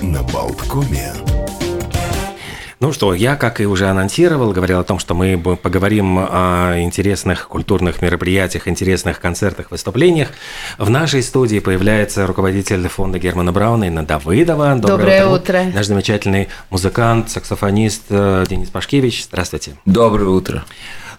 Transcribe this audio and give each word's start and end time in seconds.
на 0.00 0.22
Болткоме. 0.22 1.12
Ну 2.78 2.92
что, 2.92 3.14
я, 3.14 3.36
как 3.36 3.62
и 3.62 3.66
уже 3.66 3.88
анонсировал, 3.88 4.52
говорил 4.52 4.78
о 4.78 4.84
том, 4.84 4.98
что 4.98 5.14
мы 5.14 5.38
поговорим 5.38 6.18
о 6.18 6.74
интересных 6.78 7.48
культурных 7.48 8.02
мероприятиях, 8.02 8.68
интересных 8.68 9.18
концертах, 9.18 9.70
выступлениях. 9.70 10.28
В 10.76 10.90
нашей 10.90 11.22
студии 11.22 11.58
появляется 11.58 12.26
руководитель 12.26 12.86
фонда 12.88 13.18
Германа 13.18 13.50
Брауна 13.50 13.84
Инна 13.84 14.04
Давыдова. 14.04 14.74
Доброе, 14.74 14.96
Доброе 14.98 15.26
утро. 15.26 15.60
утро. 15.62 15.72
Наш 15.74 15.86
замечательный 15.86 16.48
музыкант, 16.68 17.30
саксофонист 17.30 18.02
э, 18.10 18.44
Денис 18.46 18.68
Пашкевич. 18.68 19.24
Здравствуйте. 19.24 19.76
Доброе 19.86 20.28
утро. 20.28 20.64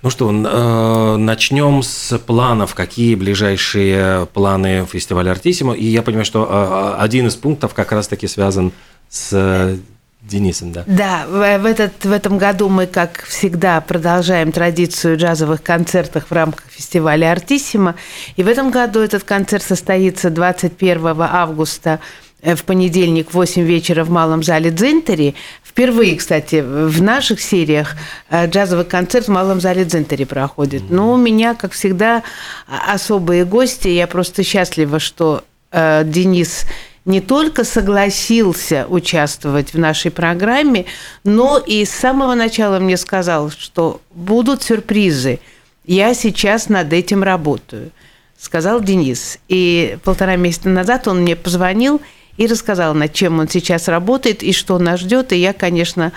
Ну 0.02 0.10
что, 0.10 0.30
э, 0.30 1.18
начнем 1.18 1.82
с 1.82 2.18
планов. 2.20 2.76
Какие 2.76 3.16
ближайшие 3.16 4.28
планы 4.28 4.86
фестиваля 4.86 5.32
Артисимо? 5.32 5.74
И 5.74 5.86
я 5.86 6.02
понимаю, 6.02 6.26
что 6.26 6.48
э, 6.50 7.02
один 7.02 7.28
из 7.28 7.36
пунктов 7.36 7.74
как 7.74 7.92
раз-таки 7.92 8.28
связан 8.28 8.72
с 9.10 9.80
Денисом, 10.22 10.72
да? 10.72 10.84
Да, 10.88 11.26
в, 11.28 11.66
этот, 11.66 12.04
в 12.04 12.12
этом 12.12 12.38
году 12.38 12.70
мы, 12.70 12.86
как 12.86 13.24
всегда, 13.24 13.80
продолжаем 13.82 14.52
традицию 14.52 15.18
джазовых 15.18 15.64
концертов 15.64 16.26
в 16.30 16.32
рамках 16.32 16.66
фестиваля 16.70 17.32
«Артиссимо». 17.32 17.96
И 18.36 18.44
в 18.44 18.48
этом 18.48 18.70
году 18.70 19.00
этот 19.00 19.24
концерт 19.24 19.64
состоится 19.64 20.30
21 20.30 21.22
августа 21.22 22.00
э, 22.00 22.27
в 22.42 22.64
понедельник 22.64 23.32
в 23.32 23.34
8 23.34 23.64
вечера 23.64 24.04
в 24.04 24.10
Малом 24.10 24.44
зале 24.44 24.72
Дзинтери. 24.72 25.36
Впервые, 25.64 26.16
кстати, 26.16 26.62
в 26.62 27.02
наших 27.02 27.42
сериях 27.42 27.96
э, 28.30 28.48
джазовый 28.48 28.86
концерт 28.86 29.28
в 29.28 29.32
Малом 29.32 29.60
зале 29.60 29.86
Дзинтери 29.86 30.24
проходит. 30.24 30.84
Ну, 30.90 31.14
у 31.14 31.18
меня, 31.18 31.56
как 31.56 31.74
всегда, 31.74 32.24
особые 32.68 33.46
гости. 33.46 33.88
Я 33.88 34.08
просто 34.08 34.44
счастлива, 34.44 35.00
что 35.00 35.44
э, 35.72 36.04
Денис 36.06 36.66
не 37.08 37.22
только 37.22 37.64
согласился 37.64 38.86
участвовать 38.90 39.74
в 39.74 39.80
нашей 39.80 40.12
программе, 40.12 40.86
но 41.24 41.58
и 41.58 41.86
с 41.86 41.92
самого 41.92 42.36
начала 42.36 42.80
мне 42.80 42.98
сказал, 42.98 43.50
что 43.50 44.02
будут 44.14 44.62
сюрпризы. 44.62 45.40
Я 45.86 46.14
сейчас 46.14 46.68
над 46.68 46.92
этим 46.92 47.24
работаю, 47.24 47.92
сказал 48.38 48.82
Денис. 48.82 49.40
И 49.48 49.98
полтора 50.04 50.36
месяца 50.36 50.68
назад 50.68 51.08
он 51.08 51.22
мне 51.22 51.38
позвонил 51.38 52.02
и 52.38 52.48
рассказал, 52.48 52.94
над 52.94 53.14
чем 53.14 53.40
он 53.40 53.48
сейчас 53.48 53.88
работает 53.88 54.44
и 54.44 54.54
что 54.54 54.78
нас 54.78 55.02
ждет. 55.02 55.34
И 55.34 55.38
я, 55.38 55.54
конечно, 55.54 56.14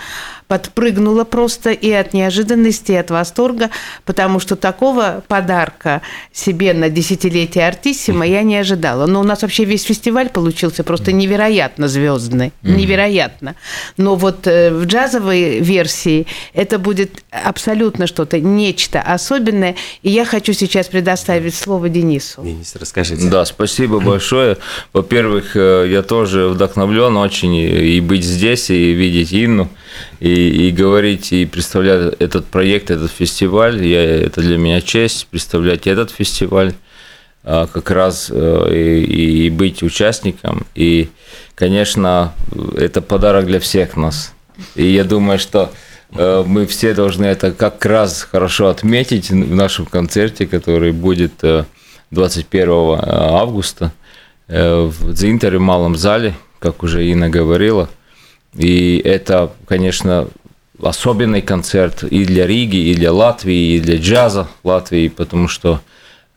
подпрыгнула 0.51 1.23
просто 1.23 1.71
и 1.71 1.89
от 1.91 2.13
неожиданности, 2.13 2.91
и 2.91 2.95
от 2.95 3.09
восторга, 3.09 3.69
потому 4.03 4.41
что 4.41 4.57
такого 4.57 5.23
подарка 5.29 6.01
себе 6.33 6.73
на 6.73 6.89
десятилетие 6.89 7.65
Артиссима 7.65 8.27
я 8.27 8.41
не 8.43 8.57
ожидала. 8.57 9.05
Но 9.05 9.21
у 9.21 9.23
нас 9.23 9.43
вообще 9.43 9.63
весь 9.63 9.83
фестиваль 9.83 10.27
получился 10.27 10.83
просто 10.83 11.13
невероятно 11.13 11.87
звездный, 11.87 12.51
невероятно. 12.63 13.55
Но 13.95 14.17
вот 14.17 14.45
э, 14.45 14.71
в 14.71 14.83
джазовой 14.87 15.61
версии 15.61 16.27
это 16.53 16.79
будет 16.79 17.23
абсолютно 17.31 18.05
что-то, 18.05 18.41
нечто 18.41 18.99
особенное. 19.01 19.75
И 20.01 20.09
я 20.09 20.25
хочу 20.25 20.51
сейчас 20.51 20.87
предоставить 20.87 21.55
слово 21.55 21.87
Денису. 21.87 22.41
Денис, 22.43 22.75
расскажите. 22.75 23.29
Да, 23.29 23.45
спасибо 23.45 24.01
большое. 24.01 24.57
Во-первых, 24.91 25.55
э, 25.55 25.87
я 25.89 26.01
тоже 26.01 26.49
вдохновлен 26.49 27.15
очень 27.15 27.55
и 27.55 28.01
быть 28.01 28.25
здесь, 28.25 28.69
и 28.69 28.91
видеть 28.91 29.33
Инну 29.33 29.69
и, 30.19 30.40
и 30.49 30.71
говорить, 30.71 31.31
и 31.31 31.45
представлять 31.45 32.15
этот 32.19 32.45
проект, 32.45 32.91
этот 32.91 33.11
фестиваль. 33.11 33.85
Я, 33.85 34.03
это 34.03 34.41
для 34.41 34.57
меня 34.57 34.81
честь 34.81 35.27
представлять 35.27 35.87
этот 35.87 36.11
фестиваль 36.11 36.73
а, 37.43 37.67
как 37.67 37.91
раз 37.91 38.29
э, 38.31 38.69
и, 38.73 39.45
и 39.45 39.49
быть 39.49 39.83
участником. 39.83 40.65
И, 40.75 41.09
конечно, 41.55 42.33
это 42.75 43.01
подарок 43.01 43.45
для 43.45 43.59
всех 43.59 43.95
нас. 43.95 44.33
И 44.75 44.85
я 44.85 45.03
думаю, 45.03 45.39
что 45.39 45.71
э, 46.15 46.43
мы 46.45 46.65
все 46.65 46.93
должны 46.93 47.25
это 47.25 47.51
как 47.51 47.85
раз 47.85 48.21
хорошо 48.23 48.67
отметить 48.67 49.29
в 49.29 49.55
нашем 49.55 49.85
концерте, 49.85 50.45
который 50.47 50.91
будет 50.91 51.43
21 52.11 52.69
э, 52.69 52.97
августа 53.05 53.91
в 54.47 55.13
Дзинтере, 55.13 55.59
в 55.59 55.61
малом 55.61 55.95
зале, 55.95 56.35
как 56.59 56.83
уже 56.83 57.05
Инна 57.05 57.29
говорила– 57.29 57.89
и 58.55 59.01
это, 59.03 59.51
конечно, 59.67 60.27
особенный 60.81 61.41
концерт 61.41 62.03
и 62.03 62.25
для 62.25 62.47
Риги, 62.47 62.77
и 62.77 62.95
для 62.95 63.13
Латвии, 63.13 63.75
и 63.75 63.79
для 63.79 63.97
джаза 63.97 64.47
Латвии, 64.63 65.07
потому 65.07 65.47
что 65.47 65.79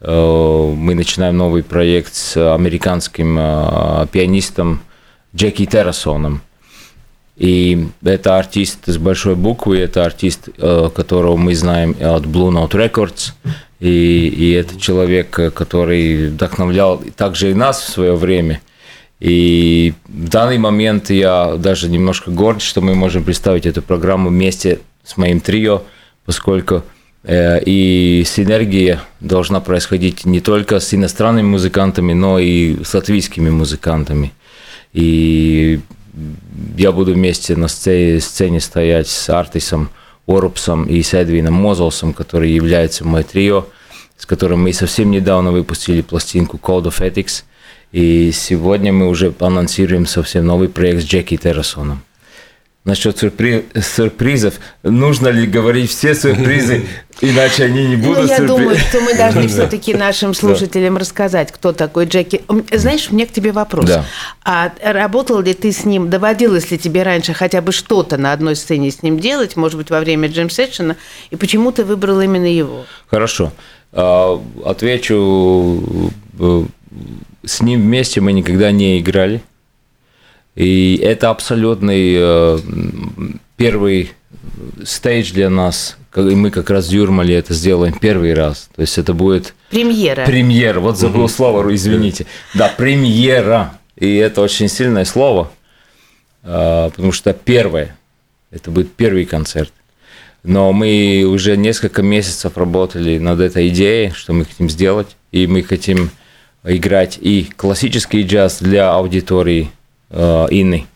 э, 0.00 0.74
мы 0.76 0.94
начинаем 0.94 1.36
новый 1.36 1.62
проект 1.62 2.14
с 2.14 2.54
американским 2.54 3.36
э, 3.38 4.06
пианистом 4.12 4.82
Джеки 5.34 5.66
Террасоном. 5.66 6.42
И 7.36 7.88
это 8.04 8.38
артист 8.38 8.86
с 8.86 8.96
большой 8.96 9.34
буквы, 9.34 9.80
это 9.80 10.04
артист, 10.04 10.48
э, 10.56 10.90
которого 10.94 11.36
мы 11.36 11.54
знаем 11.54 11.96
от 12.00 12.24
Blue 12.24 12.50
Note 12.50 12.70
Records. 12.70 13.32
И, 13.80 14.28
и 14.28 14.52
это 14.52 14.78
человек, 14.80 15.30
который 15.30 16.28
вдохновлял 16.28 17.02
также 17.16 17.50
и 17.50 17.54
нас 17.54 17.80
в 17.80 17.88
свое 17.88 18.14
время– 18.14 18.60
и 19.24 19.94
в 20.06 20.28
данный 20.28 20.58
момент 20.58 21.08
я 21.08 21.56
даже 21.56 21.88
немножко 21.88 22.30
горд, 22.30 22.60
что 22.60 22.82
мы 22.82 22.94
можем 22.94 23.24
представить 23.24 23.64
эту 23.64 23.80
программу 23.80 24.28
вместе 24.28 24.80
с 25.02 25.16
моим 25.16 25.40
трио, 25.40 25.82
поскольку 26.26 26.82
э, 27.22 27.58
и 27.64 28.22
синергия 28.26 29.00
должна 29.20 29.60
происходить 29.60 30.26
не 30.26 30.40
только 30.40 30.78
с 30.78 30.92
иностранными 30.92 31.46
музыкантами, 31.46 32.12
но 32.12 32.38
и 32.38 32.84
с 32.84 32.92
латвийскими 32.92 33.48
музыкантами. 33.48 34.34
И 34.92 35.80
я 36.76 36.92
буду 36.92 37.14
вместе 37.14 37.56
на 37.56 37.68
сцене, 37.68 38.20
сцене 38.20 38.60
стоять 38.60 39.08
с 39.08 39.30
Артисом 39.30 39.88
Орупсом 40.26 40.84
и 40.84 41.02
с 41.02 41.14
Эдвином 41.14 41.54
Мозолсом, 41.54 42.12
который 42.12 42.52
является 42.52 43.06
мой 43.06 43.22
трио, 43.22 43.68
с 44.18 44.26
которым 44.26 44.64
мы 44.64 44.74
совсем 44.74 45.10
недавно 45.10 45.50
выпустили 45.50 46.02
пластинку 46.02 46.58
Code 46.58 46.88
of 46.88 47.00
Ethics– 47.00 47.44
и 47.92 48.32
сегодня 48.32 48.92
мы 48.92 49.08
уже 49.08 49.32
анонсируем 49.38 50.06
совсем 50.06 50.46
новый 50.46 50.68
проект 50.68 51.02
с 51.02 51.04
Джеки 51.04 51.36
Террасоном. 51.36 52.02
Насчет 52.84 53.16
сюрпри... 53.16 53.64
сюрпризов. 53.80 54.54
Нужно 54.82 55.28
ли 55.28 55.46
говорить 55.46 55.90
все 55.90 56.14
сюрпризы, 56.14 56.86
иначе 57.22 57.64
они 57.64 57.86
не 57.86 57.96
будут 57.96 58.24
ну, 58.24 58.28
я 58.28 58.40
думаю, 58.40 58.76
что 58.76 59.00
мы 59.00 59.14
должны 59.14 59.48
все-таки 59.48 59.94
нашим 59.94 60.34
слушателям 60.34 60.98
рассказать, 60.98 61.50
кто 61.50 61.72
такой 61.72 62.04
Джеки. 62.04 62.42
Знаешь, 62.72 63.08
у 63.10 63.14
меня 63.14 63.26
к 63.26 63.30
тебе 63.30 63.52
вопрос. 63.52 63.86
Да. 63.86 64.04
А 64.44 64.72
работал 64.82 65.40
ли 65.40 65.54
ты 65.54 65.72
с 65.72 65.86
ним, 65.86 66.10
доводилось 66.10 66.70
ли 66.70 66.78
тебе 66.78 67.04
раньше 67.04 67.32
хотя 67.32 67.62
бы 67.62 67.72
что-то 67.72 68.18
на 68.18 68.34
одной 68.34 68.54
сцене 68.54 68.90
с 68.90 69.02
ним 69.02 69.18
делать, 69.18 69.56
может 69.56 69.78
быть, 69.78 69.88
во 69.88 70.00
время 70.00 70.28
джем-сессиона, 70.28 70.96
и 71.30 71.36
почему 71.36 71.72
ты 71.72 71.84
выбрал 71.84 72.20
именно 72.20 72.52
его? 72.52 72.84
Хорошо. 73.06 73.52
А, 73.92 74.38
отвечу 74.64 76.12
э, 76.38 76.64
с 77.46 77.60
ним 77.62 77.82
вместе 77.82 78.20
мы 78.20 78.32
никогда 78.32 78.70
не 78.70 79.00
играли. 79.00 79.42
И 80.54 80.96
это 81.02 81.30
абсолютный 81.30 82.14
э, 82.16 82.58
первый 83.56 84.12
стейдж 84.84 85.32
для 85.32 85.50
нас. 85.50 85.96
И 86.16 86.20
мы 86.20 86.50
как 86.50 86.70
раз 86.70 86.88
в 86.88 86.92
Юрмале 86.92 87.34
это 87.36 87.54
сделаем 87.54 87.98
первый 87.98 88.34
раз. 88.34 88.68
То 88.74 88.82
есть 88.82 88.98
это 88.98 89.14
будет... 89.14 89.54
Премьера. 89.70 90.24
Премьера. 90.24 90.78
Вот 90.78 90.96
забыл 90.98 91.28
слово, 91.28 91.74
извините. 91.74 92.26
Да, 92.54 92.72
премьера. 92.76 93.78
И 93.96 94.14
это 94.16 94.42
очень 94.42 94.68
сильное 94.68 95.04
слово, 95.04 95.50
э, 96.44 96.90
потому 96.90 97.12
что 97.12 97.32
первое. 97.32 97.96
Это 98.50 98.70
будет 98.70 98.92
первый 98.92 99.24
концерт. 99.24 99.72
Но 100.44 100.72
мы 100.72 101.24
уже 101.26 101.56
несколько 101.56 102.02
месяцев 102.02 102.56
работали 102.56 103.18
над 103.18 103.40
этой 103.40 103.68
идеей, 103.68 104.10
что 104.10 104.32
мы 104.32 104.44
хотим 104.44 104.68
сделать. 104.70 105.16
И 105.32 105.46
мы 105.48 105.62
хотим 105.62 106.10
играть 106.64 107.18
и 107.20 107.48
классический 107.56 108.22
джаз 108.22 108.60
для 108.60 108.92
аудитории 108.92 109.70
э, 110.10 110.46
Инны 110.50 110.86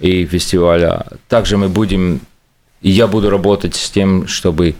и 0.00 0.24
фестиваля. 0.26 1.06
Также 1.28 1.56
мы 1.56 1.68
будем, 1.68 2.20
я 2.82 3.06
буду 3.06 3.30
работать 3.30 3.74
с 3.74 3.90
тем, 3.90 4.26
чтобы 4.26 4.74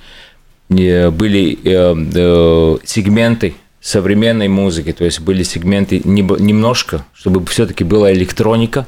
были 0.69 1.59
э, 1.63 1.95
э, 2.15 2.77
сегменты 2.85 3.55
современной 3.81 4.49
музыки, 4.49 4.93
то 4.93 5.05
есть 5.05 5.21
были 5.21 5.45
сегменты 5.45 6.01
немножко, 6.05 7.05
чтобы 7.15 7.45
все-таки 7.47 7.85
была 7.85 8.13
электроника 8.13 8.87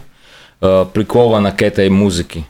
э, 0.61 0.87
прикована 0.93 1.52
к 1.52 1.62
этой 1.62 1.88
музыке, 1.88 2.44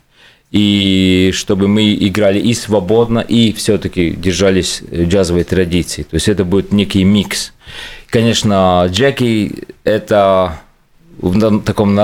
и 0.50 1.30
чтобы 1.34 1.68
мы 1.68 1.94
играли 1.94 2.38
и 2.38 2.54
свободно, 2.54 3.18
и 3.18 3.52
все-таки 3.52 4.10
держались 4.10 4.82
джазовой 4.90 5.44
традиции. 5.44 6.04
То 6.04 6.14
есть 6.14 6.28
это 6.28 6.46
будет 6.46 6.72
некий 6.72 7.04
микс. 7.04 7.52
Конечно, 8.10 8.86
Джеки– 8.88 9.64
это 9.84 10.60
в 11.18 11.60
таком 11.60 11.94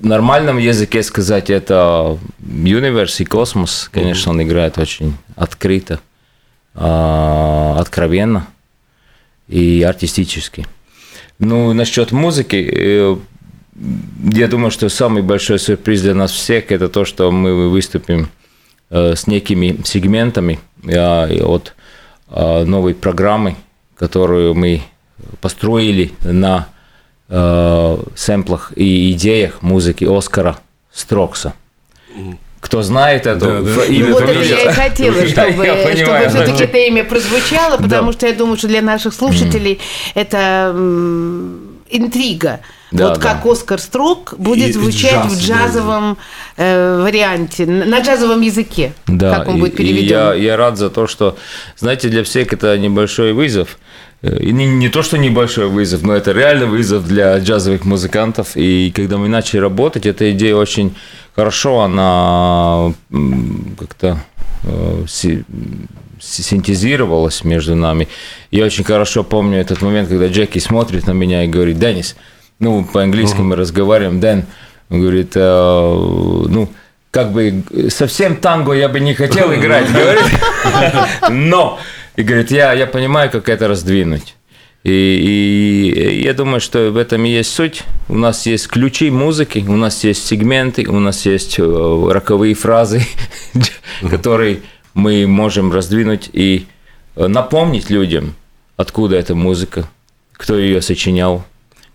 нормальном 0.00 0.58
языке 0.58 1.02
сказать, 1.02 1.50
это 1.50 2.18
универс 2.40 3.20
и 3.20 3.24
космос. 3.26 3.90
Конечно, 3.92 4.32
он 4.32 4.42
играет 4.42 4.78
очень 4.78 5.16
открыто, 5.36 6.00
а, 6.74 7.76
откровенно 7.78 8.46
и 9.48 9.82
артистически. 9.82 10.66
Ну, 11.38 11.74
насчет 11.74 12.12
музыки, 12.12 12.56
э, 12.56 13.16
я 14.32 14.48
думаю, 14.48 14.70
что 14.70 14.88
самый 14.88 15.22
большой 15.22 15.58
сюрприз 15.58 16.02
для 16.02 16.14
нас 16.14 16.30
всех 16.30 16.70
это 16.72 16.88
то, 16.88 17.04
что 17.04 17.30
мы 17.30 17.68
выступим 17.68 18.28
э, 18.90 19.14
с 19.14 19.26
некими 19.26 19.80
сегментами 19.84 20.58
от 21.42 21.74
новой 22.28 22.94
программы, 22.94 23.56
которую 23.94 24.54
мы 24.54 24.82
построили 25.40 26.12
на 26.22 26.68
сэмплах 28.14 28.72
и 28.76 29.10
идеях 29.12 29.62
музыки 29.62 30.04
Оскара 30.04 30.58
Строкса. 30.92 31.54
Кто 32.60 32.82
знает 32.82 33.26
это 33.26 33.40
да, 33.40 33.60
да. 33.60 33.84
имя, 33.86 34.08
ну, 34.08 34.12
вот 34.12 34.22
это 34.22 34.40
я 34.40 34.70
и 34.70 34.72
хотела, 34.72 35.26
чтобы, 35.26 35.66
я 35.66 35.96
чтобы 35.96 36.28
все-таки 36.28 36.64
это 36.64 36.78
имя 36.78 37.04
прозвучало, 37.04 37.76
потому 37.78 38.12
да. 38.12 38.12
что 38.12 38.26
я 38.28 38.34
думаю, 38.34 38.56
что 38.56 38.68
для 38.68 38.82
наших 38.82 39.14
слушателей 39.14 39.74
mm. 39.74 40.12
это 40.14 40.74
интрига. 41.92 42.60
Да, 42.90 43.08
вот 43.08 43.20
да. 43.20 43.20
как 43.20 43.46
Оскар 43.46 43.80
Строк 43.80 44.34
будет 44.36 44.70
и 44.70 44.72
звучать 44.72 45.24
джаз, 45.26 45.32
в 45.32 45.40
джазовом 45.40 46.18
да. 46.56 46.64
э, 46.64 47.02
варианте, 47.02 47.66
на 47.66 48.00
джазовом 48.00 48.40
языке. 48.42 48.92
Да, 49.06 49.38
как 49.38 49.48
он 49.48 49.56
и, 49.56 49.60
будет 49.60 49.76
переведен. 49.76 50.02
И 50.02 50.08
я, 50.08 50.34
я 50.34 50.56
рад 50.56 50.76
за 50.76 50.90
то, 50.90 51.06
что, 51.06 51.36
знаете, 51.76 52.08
для 52.08 52.22
всех 52.22 52.52
это 52.52 52.76
небольшой 52.76 53.32
вызов. 53.32 53.78
Э, 54.22 54.38
и 54.38 54.52
не, 54.52 54.66
не 54.66 54.88
то, 54.88 55.02
что 55.02 55.16
небольшой 55.16 55.68
вызов, 55.68 56.02
но 56.02 56.14
это 56.14 56.32
реально 56.32 56.66
вызов 56.66 57.06
для 57.06 57.38
джазовых 57.38 57.84
музыкантов. 57.84 58.56
И 58.56 58.92
когда 58.94 59.16
мы 59.16 59.28
начали 59.28 59.60
работать, 59.60 60.06
эта 60.06 60.30
идея 60.32 60.56
очень 60.56 60.94
хорошо, 61.34 61.80
она 61.80 62.92
как-то 63.78 64.18
синтезировалась 66.22 67.44
между 67.44 67.74
нами. 67.74 68.08
Я 68.50 68.64
очень 68.64 68.84
хорошо 68.84 69.24
помню 69.24 69.58
этот 69.58 69.82
момент, 69.82 70.08
когда 70.08 70.28
Джеки 70.28 70.58
смотрит 70.58 71.06
на 71.06 71.12
меня 71.12 71.44
и 71.44 71.48
говорит, 71.48 71.78
Денис, 71.78 72.16
ну, 72.58 72.84
по-английски 72.84 73.38
uh-huh. 73.38 73.42
мы 73.42 73.56
разговариваем, 73.56 74.20
Дэн, 74.20 74.44
он 74.88 75.00
говорит, 75.00 75.32
э, 75.34 75.40
ну, 75.40 76.68
как 77.10 77.32
бы 77.32 77.64
совсем 77.88 78.36
танго 78.36 78.72
я 78.72 78.88
бы 78.88 79.00
не 79.00 79.14
хотел 79.14 79.52
играть, 79.52 79.90
говорит, 79.92 80.24
но, 81.30 81.78
и 82.16 82.22
говорит, 82.22 82.50
я, 82.50 82.72
я 82.72 82.86
понимаю, 82.86 83.30
как 83.30 83.48
это 83.48 83.68
раздвинуть. 83.68 84.36
И, 84.84 84.90
и 84.90 86.22
я 86.22 86.34
думаю, 86.34 86.60
что 86.60 86.90
в 86.90 86.96
этом 86.96 87.24
и 87.24 87.30
есть 87.30 87.54
суть. 87.54 87.84
У 88.08 88.16
нас 88.16 88.46
есть 88.46 88.66
ключи 88.66 89.10
музыки, 89.10 89.64
у 89.66 89.76
нас 89.76 90.02
есть 90.02 90.26
сегменты, 90.26 90.86
у 90.88 90.98
нас 90.98 91.24
есть 91.24 91.58
э, 91.58 91.62
роковые 92.10 92.54
фразы, 92.54 93.02
которые 94.10 94.62
мы 94.94 95.26
можем 95.26 95.72
раздвинуть 95.72 96.30
и 96.32 96.66
э, 97.16 97.26
напомнить 97.26 97.90
людям, 97.90 98.34
откуда 98.76 99.16
эта 99.16 99.34
музыка, 99.34 99.88
кто 100.32 100.58
ее 100.58 100.82
сочинял, 100.82 101.44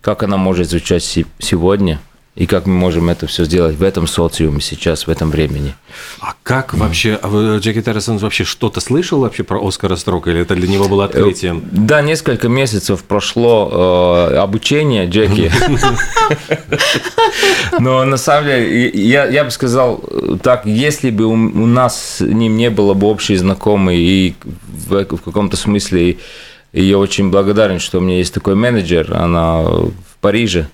как 0.00 0.22
она 0.22 0.36
может 0.36 0.68
звучать 0.70 1.02
сегодня– 1.02 2.00
и 2.38 2.46
как 2.46 2.66
мы 2.66 2.74
можем 2.74 3.08
это 3.08 3.26
все 3.26 3.44
сделать 3.44 3.76
в 3.76 3.82
этом 3.82 4.06
социуме 4.06 4.60
сейчас, 4.60 5.08
в 5.08 5.10
этом 5.10 5.28
времени. 5.28 5.74
А 6.20 6.34
как 6.44 6.72
вообще, 6.72 7.18
а 7.20 7.58
Джеки 7.58 7.82
Террисон 7.82 8.18
вообще 8.18 8.44
что-то 8.44 8.80
слышал 8.80 9.18
вообще 9.18 9.42
про 9.42 9.58
Оскара 9.60 9.96
Строка, 9.96 10.30
или 10.30 10.42
это 10.42 10.54
для 10.54 10.68
него 10.68 10.88
было 10.88 11.06
открытием? 11.06 11.58
Э, 11.58 11.62
да, 11.72 12.00
несколько 12.00 12.48
месяцев 12.48 13.02
прошло 13.02 14.28
э, 14.30 14.36
обучение 14.36 15.08
Джеки. 15.08 15.50
Но 17.80 18.04
на 18.04 18.16
самом 18.16 18.46
деле, 18.46 18.88
я, 18.90 19.26
я 19.26 19.42
бы 19.42 19.50
сказал 19.50 19.96
так, 20.40 20.64
если 20.64 21.10
бы 21.10 21.24
у, 21.24 21.32
у 21.32 21.66
нас 21.66 22.18
с 22.18 22.20
ним 22.20 22.56
не 22.56 22.70
было 22.70 22.94
бы 22.94 23.08
общей 23.08 23.34
знакомой, 23.34 23.96
и 23.98 24.36
в, 24.88 25.04
в 25.04 25.22
каком-то 25.22 25.56
смысле 25.56 26.18
и 26.72 26.84
я 26.84 26.98
очень 26.98 27.30
благодарен, 27.30 27.80
что 27.80 27.98
у 27.98 28.00
меня 28.00 28.18
есть 28.18 28.32
такой 28.32 28.54
менеджер, 28.54 29.12
она 29.12 29.62
в 29.62 29.92
Париже, 30.20 30.68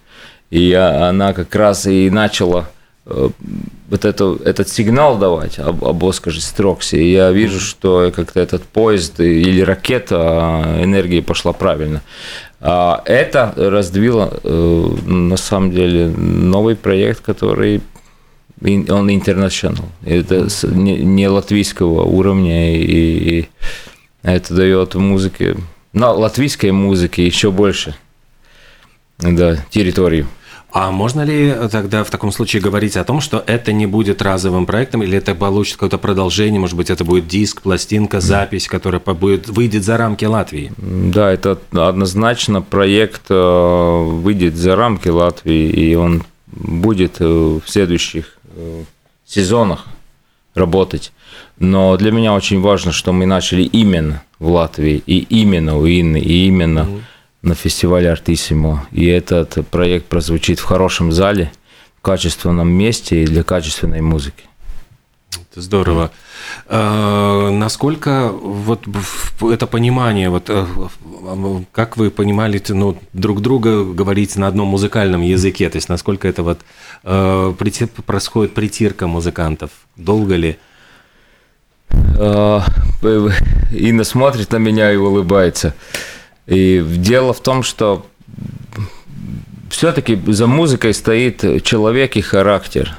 и 0.55 0.73
она 0.73 1.33
как 1.33 1.53
раз 1.57 1.85
и 1.87 2.09
начала 2.11 2.71
э, 3.07 3.29
вот 3.91 4.05
это, 4.05 4.39
этот 4.45 4.69
сигнал 4.69 5.19
давать 5.19 5.59
об, 5.59 5.85
об 5.85 6.05
Оскаре 6.05 6.41
Строксе. 6.41 7.03
И 7.03 7.11
я 7.11 7.33
вижу, 7.33 7.59
что 7.59 8.13
как-то 8.15 8.39
этот 8.39 8.63
поезд 8.63 9.19
или 9.19 9.63
ракета 9.63 10.17
а, 10.17 10.81
энергии 10.85 11.19
пошла 11.19 11.53
правильно. 11.53 12.03
А 12.61 13.03
это 13.05 13.53
раздвило, 13.57 14.33
э, 14.45 14.97
на 15.07 15.37
самом 15.37 15.73
деле, 15.73 16.07
новый 16.07 16.77
проект, 16.77 17.21
который 17.21 17.81
он 18.63 19.11
international. 19.11 19.87
Это 20.05 20.47
не 20.69 21.29
латвийского 21.29 22.05
уровня, 22.05 22.77
и 22.77 23.49
это 24.23 24.55
дает 24.55 24.95
музыке, 24.95 25.57
на 25.93 26.13
латвийской 26.13 26.71
музыке 26.71 27.27
еще 27.27 27.51
больше 27.51 27.97
да, 29.19 29.57
территорию. 29.71 30.27
А 30.75 30.91
можно 30.91 31.21
ли 31.21 31.55
тогда 31.71 32.03
в 32.03 32.11
таком 32.11 32.33
случае 32.33 32.61
говорить 32.61 32.97
о 32.97 33.05
том, 33.05 33.21
что 33.21 33.45
это 33.47 33.73
не 33.73 33.87
будет 33.87 34.21
разовым 34.21 34.67
проектом, 34.67 35.05
или 35.05 35.17
это 35.17 35.33
получит 35.37 35.75
какое-то 35.75 35.99
продолжение, 35.99 36.59
может 36.59 36.77
быть, 36.77 36.91
это 36.91 37.05
будет 37.05 37.29
диск, 37.29 37.63
пластинка, 37.63 38.21
запись, 38.21 38.67
которая 38.67 39.01
будет, 39.01 39.49
выйдет 39.49 39.85
за 39.85 39.97
рамки 39.97 40.25
Латвии? 40.25 40.73
Да, 40.77 41.31
это 41.31 41.61
однозначно 41.71 42.61
проект 42.61 43.23
э, 43.31 44.05
выйдет 44.05 44.57
за 44.57 44.75
рамки 44.75 45.07
Латвии, 45.07 45.69
и 45.69 45.95
он 45.95 46.25
будет 46.49 47.21
э, 47.21 47.25
в 47.25 47.63
следующих 47.69 48.37
э, 48.57 48.83
сезонах 49.25 49.87
работать. 50.57 51.13
Но 51.57 51.97
для 51.97 52.11
меня 52.11 52.35
очень 52.35 52.61
важно, 52.61 52.91
что 52.91 53.13
мы 53.13 53.27
начали 53.27 53.63
именно 53.63 54.25
в 54.41 54.51
Латвии, 54.51 55.01
и 55.07 55.19
именно 55.19 55.79
у 55.79 55.87
Инны, 55.87 56.19
и 56.19 56.49
именно 56.49 56.81
mm-hmm 56.81 57.01
на 57.45 57.55
фестивале 57.55 58.11
Артисимо. 58.11 58.87
И 58.91 59.07
этот 59.07 59.67
проект 59.71 60.07
прозвучит 60.07 60.59
в 60.59 60.65
хорошем 60.65 61.13
зале, 61.13 61.53
в 61.99 62.01
качественном 62.01 62.69
месте 62.69 63.23
и 63.23 63.27
для 63.27 63.43
качественной 63.43 64.01
музыки. 64.01 64.45
Это 65.51 65.61
здорово. 65.61 66.11
А, 66.67 67.51
насколько 67.51 68.31
вот 68.31 68.85
это 69.43 69.67
понимание, 69.67 70.31
вот 70.31 70.45
э, 70.49 70.67
как 71.73 71.97
вы 71.97 72.11
понимали, 72.11 72.63
ну, 72.69 72.99
друг 73.13 73.41
друга 73.41 73.85
говорить 73.85 74.37
на 74.37 74.49
одном 74.49 74.69
музыкальном 74.69 75.23
языке, 75.23 75.69
то 75.69 75.77
есть 75.77 75.89
насколько 75.89 76.27
это 76.27 76.43
вот 76.43 76.61
э, 77.05 77.55
происходит 78.07 78.55
притирка 78.55 79.07
музыкантов, 79.07 79.71
долго 79.97 80.37
ли? 80.37 80.57
А, 82.19 82.65
Инна 83.73 84.05
смотрит 84.05 84.53
на 84.53 84.57
меня 84.57 84.93
и 84.93 84.97
улыбается. 84.97 85.75
И 86.47 86.85
дело 86.87 87.33
в 87.33 87.41
том, 87.41 87.63
что 87.63 88.07
все-таки 89.71 90.19
за 90.27 90.47
музыкой 90.47 90.95
стоит 90.95 91.65
человек 91.65 92.17
и 92.17 92.21
характер. 92.21 92.97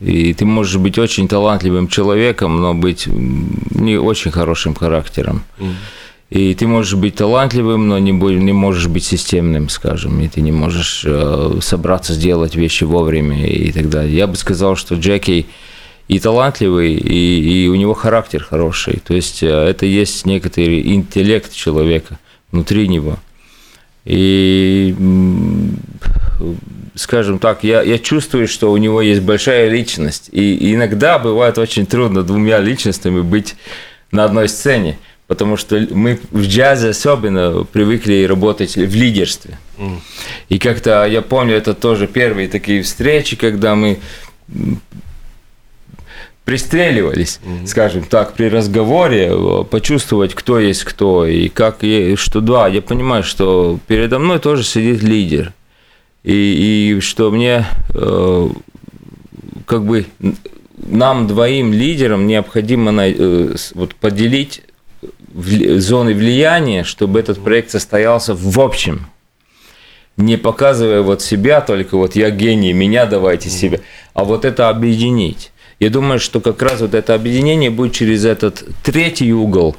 И 0.00 0.32
ты 0.32 0.46
можешь 0.46 0.76
быть 0.76 0.98
очень 0.98 1.28
талантливым 1.28 1.88
человеком, 1.88 2.60
но 2.60 2.74
быть 2.74 3.06
не 3.06 3.98
очень 3.98 4.30
хорошим 4.30 4.74
характером. 4.74 5.44
Mm. 5.58 5.74
И 6.30 6.54
ты 6.54 6.66
можешь 6.66 6.94
быть 6.94 7.16
талантливым, 7.16 7.88
но 7.88 7.98
не, 7.98 8.12
не 8.12 8.52
можешь 8.52 8.86
быть 8.86 9.04
системным, 9.04 9.68
скажем, 9.68 10.20
и 10.20 10.28
ты 10.28 10.40
не 10.40 10.52
можешь 10.52 11.02
э, 11.04 11.58
собраться 11.60 12.14
сделать 12.14 12.54
вещи 12.54 12.84
вовремя 12.84 13.46
и 13.46 13.70
так 13.72 13.90
далее. 13.90 14.16
Я 14.16 14.26
бы 14.26 14.36
сказал, 14.36 14.76
что 14.76 14.94
Джеки 14.94 15.46
и 16.08 16.18
талантливый, 16.18 16.94
и, 16.94 17.64
и 17.64 17.68
у 17.68 17.74
него 17.74 17.94
характер 17.94 18.46
хороший. 18.48 19.02
То 19.04 19.12
есть 19.12 19.42
э, 19.42 19.48
это 19.48 19.86
есть 19.86 20.24
некоторый 20.24 20.94
интеллект 20.94 21.52
человека– 21.52 22.18
внутри 22.52 22.88
него. 22.88 23.18
И, 24.04 24.94
скажем 26.94 27.38
так, 27.38 27.64
я, 27.64 27.82
я 27.82 27.98
чувствую, 27.98 28.48
что 28.48 28.72
у 28.72 28.76
него 28.76 29.02
есть 29.02 29.22
большая 29.22 29.68
личность. 29.68 30.30
И 30.32 30.74
иногда 30.74 31.18
бывает 31.18 31.58
очень 31.58 31.86
трудно 31.86 32.22
двумя 32.22 32.58
личностями 32.58 33.20
быть 33.20 33.56
на 34.10 34.24
одной 34.24 34.48
сцене. 34.48 34.98
Потому 35.26 35.56
что 35.56 35.86
мы 35.92 36.18
в 36.32 36.42
джазе 36.42 36.88
особенно 36.88 37.62
привыкли 37.62 38.24
работать 38.24 38.74
в 38.74 38.94
лидерстве. 38.96 39.58
Mm. 39.78 40.00
И 40.48 40.58
как-то 40.58 41.06
я 41.06 41.22
помню, 41.22 41.54
это 41.54 41.72
тоже 41.72 42.08
первые 42.08 42.48
такие 42.48 42.82
встречи, 42.82 43.36
когда 43.36 43.76
мы 43.76 44.00
пристреливались, 46.50 47.38
mm-hmm. 47.44 47.66
скажем 47.68 48.02
так, 48.02 48.32
при 48.32 48.48
разговоре, 48.48 49.28
э, 49.30 49.64
почувствовать, 49.70 50.34
кто 50.34 50.58
есть 50.58 50.82
кто, 50.82 51.24
и 51.24 51.48
как, 51.48 51.84
и, 51.84 52.16
что 52.16 52.40
да, 52.40 52.66
я 52.66 52.82
понимаю, 52.82 53.22
что 53.22 53.78
передо 53.86 54.18
мной 54.18 54.40
тоже 54.40 54.64
сидит 54.64 55.00
лидер, 55.00 55.52
и, 56.24 56.96
и 56.96 57.00
что 57.00 57.30
мне 57.30 57.66
э, 57.94 58.48
как 59.64 59.84
бы 59.84 60.06
нам 60.76 61.28
двоим 61.28 61.72
лидерам 61.72 62.26
необходимо 62.26 62.90
э, 63.00 63.54
вот, 63.74 63.94
поделить 63.94 64.62
зоны 65.32 66.14
влияния, 66.14 66.82
чтобы 66.82 67.20
этот 67.20 67.38
проект 67.38 67.70
состоялся 67.70 68.34
в 68.34 68.58
общем 68.58 69.06
не 70.16 70.36
показывая 70.36 71.00
вот 71.00 71.22
себя 71.22 71.60
только 71.60 71.96
вот 71.96 72.16
я 72.16 72.30
гений, 72.30 72.72
меня 72.74 73.06
давайте 73.06 73.48
себя, 73.48 73.78
а 74.12 74.24
вот 74.24 74.44
это 74.44 74.68
объединить. 74.68 75.52
Я 75.80 75.88
думаю, 75.88 76.20
что 76.20 76.40
как 76.40 76.62
раз 76.62 76.82
вот 76.82 76.94
это 76.94 77.14
объединение 77.14 77.70
будет 77.70 77.94
через 77.94 78.26
этот 78.26 78.64
третий 78.82 79.32
угол, 79.32 79.76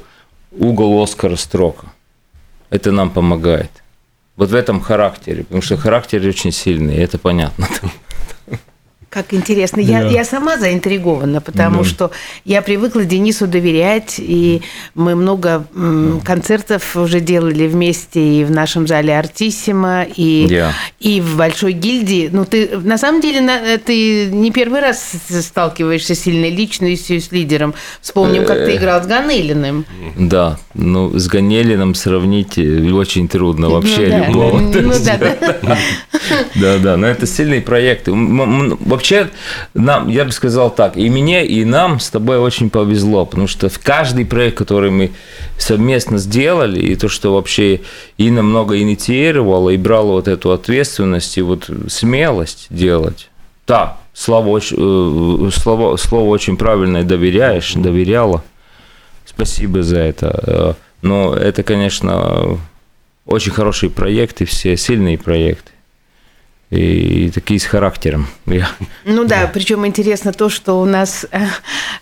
угол 0.50 1.00
Оскара 1.00 1.36
Строка. 1.36 1.86
Это 2.70 2.90
нам 2.90 3.10
помогает. 3.10 3.70
Вот 4.36 4.50
в 4.50 4.54
этом 4.54 4.80
характере, 4.80 5.44
потому 5.44 5.62
что 5.62 5.76
характер 5.76 6.26
очень 6.26 6.50
сильный, 6.50 6.96
это 6.96 7.18
понятно. 7.18 7.68
Как 9.12 9.34
интересно. 9.34 9.80
Я, 9.80 10.08
я 10.08 10.24
сама 10.24 10.56
заинтригована, 10.56 11.42
потому 11.42 11.82
да. 11.82 11.84
что 11.84 12.10
я 12.46 12.62
привыкла 12.62 13.04
Денису 13.04 13.46
доверять, 13.46 14.14
и 14.16 14.62
мы 14.94 15.14
много 15.14 15.66
концертов 16.24 16.96
уже 16.96 17.20
делали 17.20 17.66
вместе 17.66 18.40
и 18.40 18.44
в 18.44 18.50
нашем 18.50 18.86
зале 18.86 19.18
Артиссима, 19.18 20.04
и, 20.04 20.46
yeah. 20.46 20.70
и 20.98 21.20
в 21.20 21.36
Большой 21.36 21.72
гильдии. 21.72 22.30
Ну, 22.32 22.46
ты 22.46 22.78
на 22.78 22.96
самом 22.96 23.20
деле 23.20 23.78
ты 23.84 24.30
не 24.30 24.50
первый 24.50 24.80
раз 24.80 25.12
сталкиваешься 25.28 26.14
с 26.14 26.20
сильной 26.20 26.50
личностью, 26.50 27.20
с 27.20 27.30
лидером. 27.32 27.74
Вспомним, 28.00 28.46
как 28.46 28.64
ты 28.64 28.72
э. 28.72 28.76
играл 28.78 29.02
с 29.02 29.06
Ганелиным. 29.06 29.84
Да, 30.16 30.58
ну, 30.72 31.18
с 31.18 31.28
Ганелиным 31.28 31.94
сравнить 31.94 32.56
э, 32.56 32.90
очень 32.92 33.28
трудно 33.28 33.68
вообще 33.68 34.06
ну, 34.06 34.26
любого. 34.26 34.58
Ну, 34.60 34.92
да, 35.04 35.18
да. 35.18 35.78
Да, 36.54 36.78
да, 36.78 36.96
но 36.96 37.06
это 37.06 37.26
сильные 37.26 37.60
проекты. 37.60 38.12
Вообще, 38.12 39.01
нам, 39.74 40.08
я 40.08 40.24
бы 40.24 40.32
сказал 40.32 40.70
так, 40.70 40.96
и 40.96 41.10
мне, 41.10 41.46
и 41.46 41.64
нам 41.64 42.00
с 42.00 42.10
тобой 42.10 42.38
очень 42.38 42.70
повезло, 42.70 43.26
потому 43.26 43.46
что 43.46 43.68
в 43.68 43.78
каждый 43.78 44.24
проект, 44.24 44.56
который 44.56 44.90
мы 44.90 45.12
совместно 45.58 46.18
сделали, 46.18 46.80
и 46.80 46.96
то, 46.96 47.08
что 47.08 47.34
вообще 47.34 47.80
Инна 48.18 48.42
много 48.42 48.78
инициировала 48.78 49.70
и 49.70 49.76
брала 49.76 50.12
вот 50.12 50.28
эту 50.28 50.52
ответственность 50.52 51.38
и 51.38 51.42
вот 51.42 51.68
смелость 51.88 52.66
делать. 52.70 53.28
Да, 53.66 53.98
слово, 54.12 54.58
э, 54.58 55.50
слово, 55.54 55.96
слово 55.96 56.28
очень 56.28 56.56
правильное, 56.56 57.04
доверяешь, 57.04 57.74
доверяла. 57.74 58.42
Спасибо 59.24 59.82
за 59.82 59.98
это. 59.98 60.40
Э, 60.46 60.74
но 61.02 61.34
это, 61.34 61.62
конечно, 61.62 62.58
очень 63.26 63.52
хорошие 63.52 63.90
проекты, 63.90 64.44
все 64.44 64.76
сильные 64.76 65.18
проекты 65.18 65.72
и 66.72 67.30
такие 67.34 67.60
с 67.60 67.64
характером. 67.64 68.26
Ну 69.04 69.24
да, 69.24 69.50
причем 69.52 69.86
интересно 69.86 70.32
то, 70.32 70.48
что 70.48 70.80
у 70.80 70.86
нас 70.86 71.26
э, 71.30 71.38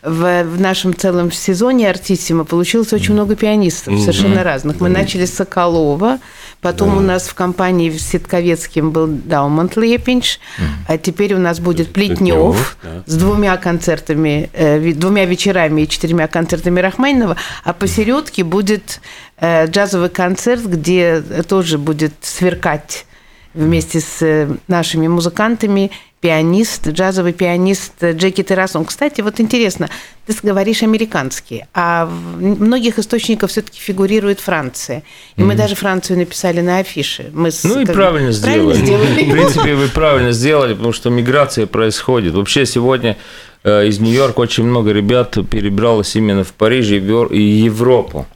в, 0.02 0.44
в 0.44 0.60
нашем 0.60 0.94
целом 0.94 1.32
сезоне 1.32 1.90
Артиссима 1.90 2.44
получилось 2.44 2.92
очень 2.92 3.14
много 3.14 3.34
пианистов 3.34 3.98
совершенно 3.98 4.44
разных. 4.44 4.80
Мы 4.80 4.88
начали 4.88 5.24
с 5.24 5.34
Соколова, 5.34 6.20
потом 6.60 6.96
у 6.96 7.00
нас 7.00 7.26
в 7.26 7.34
компании 7.34 7.90
с 7.90 8.06
Ситковецким 8.10 8.92
был 8.92 9.08
Даумонт 9.08 9.76
Лепинч, 9.76 10.38
а 10.86 10.98
теперь 10.98 11.34
у 11.34 11.38
нас 11.38 11.58
будет 11.58 11.92
Плетнев 11.92 12.78
с 13.06 13.14
двумя 13.16 13.56
концертами, 13.56 14.50
э, 14.52 14.92
двумя 14.92 15.24
вечерами 15.24 15.82
и 15.82 15.88
четырьмя 15.88 16.28
концертами 16.28 16.78
Рахманинова, 16.78 17.36
а 17.64 17.72
посередке 17.72 18.44
будет 18.44 19.00
э, 19.38 19.66
джазовый 19.66 20.10
концерт, 20.10 20.62
где 20.64 21.20
тоже 21.48 21.76
будет 21.76 22.12
сверкать 22.20 23.06
вместе 23.54 24.00
с 24.00 24.23
э, 24.23 24.49
нашими 24.69 25.09
музыкантами 25.09 25.90
пианист, 26.21 26.88
джазовый 26.88 27.33
пианист 27.33 28.04
Джеки 28.04 28.42
Террасон. 28.42 28.85
Кстати, 28.85 29.23
вот 29.23 29.40
интересно, 29.40 29.88
ты 30.26 30.35
говоришь 30.42 30.83
американский, 30.83 31.64
а 31.73 32.07
в 32.07 32.42
многих 32.42 32.99
источниках 32.99 33.49
все-таки 33.50 33.80
фигурирует 33.80 34.38
Франция. 34.38 35.02
И 35.37 35.40
mm-hmm. 35.40 35.45
мы 35.45 35.54
даже 35.54 35.75
Францию 35.75 36.19
написали 36.19 36.61
на 36.61 36.78
афише. 36.78 37.30
Мы 37.33 37.50
ну 37.64 37.80
и 37.80 37.87
правильно, 37.87 38.33
правильно 38.38 38.75
сделали. 38.75 39.25
В 39.25 39.33
принципе, 39.33 39.75
вы 39.75 39.88
правильно 39.88 40.33
сделали, 40.33 40.75
потому 40.75 40.92
что 40.92 41.09
миграция 41.09 41.66
происходит. 41.66 42.35
Вообще 42.35 42.66
сегодня 42.66 43.16
э, 43.64 43.87
из 43.87 43.99
Нью-Йорка 43.99 44.40
очень 44.40 44.64
много 44.64 44.92
ребят 44.92 45.38
перебралось 45.50 46.14
именно 46.16 46.45
в 46.45 46.52
Париж 46.52 46.90
и 46.90 47.40
Европу. 47.40 48.26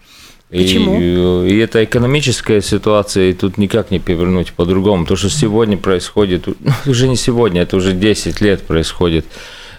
Почему? 0.55 1.01
И, 1.01 1.51
и 1.51 1.59
это 1.59 1.83
экономическая 1.83 2.63
ситуация, 2.63 3.31
и 3.31 3.33
тут 3.33 3.59
никак 3.59 3.91
не 3.91 3.99
повернуть 3.99 4.53
по-другому. 4.53 5.05
То, 5.05 5.17
что 5.17 5.29
сегодня 5.29 5.77
происходит, 5.77 6.47
ну, 6.47 6.73
уже 6.87 7.09
не 7.09 7.17
сегодня, 7.17 7.63
это 7.63 7.77
уже 7.77 7.93
10 7.93 8.41
лет 8.41 8.63
происходит 8.63 9.27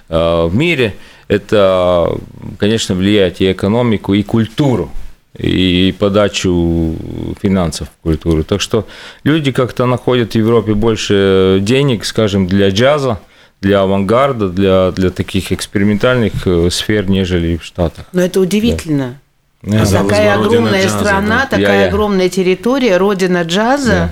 э, 0.10 0.46
в 0.46 0.53
мире, 0.53 0.96
это, 1.27 2.17
конечно, 2.60 2.94
влияет 2.94 3.41
и 3.41 3.51
экономику, 3.51 4.13
и 4.13 4.24
культуру 4.24 4.91
и 5.38 5.94
подачу 5.98 6.96
финансов 7.41 7.89
в 7.89 8.03
культуру. 8.03 8.44
Так 8.44 8.62
что 8.62 8.88
люди 9.24 9.51
как-то 9.51 9.86
находят 9.86 10.32
в 10.32 10.36
Европе 10.36 10.74
больше 10.74 11.60
денег, 11.62 12.05
скажем, 12.05 12.48
для 12.48 12.70
джаза, 12.70 13.20
для 13.62 13.82
авангарда, 13.82 14.50
для, 14.50 14.91
для 14.91 15.10
таких 15.10 15.51
экспериментальных 15.51 16.46
э, 16.46 16.70
сфер, 16.70 17.10
нежели 17.10 17.58
в 17.58 17.63
Штатах. 17.63 18.05
Но 18.13 18.22
это 18.22 18.39
удивительно. 18.39 19.08
Да. 19.08 19.25
Yeah. 19.65 19.91
Такая 19.91 20.36
огромная 20.36 20.84
джаза, 20.84 21.00
страна, 21.00 21.48
да. 21.50 21.57
такая 21.57 21.86
yeah. 21.86 21.88
огромная 21.88 22.29
территория, 22.29 22.98
родина 22.98 23.41
джаза. 23.41 23.91
Yeah. 23.91 24.10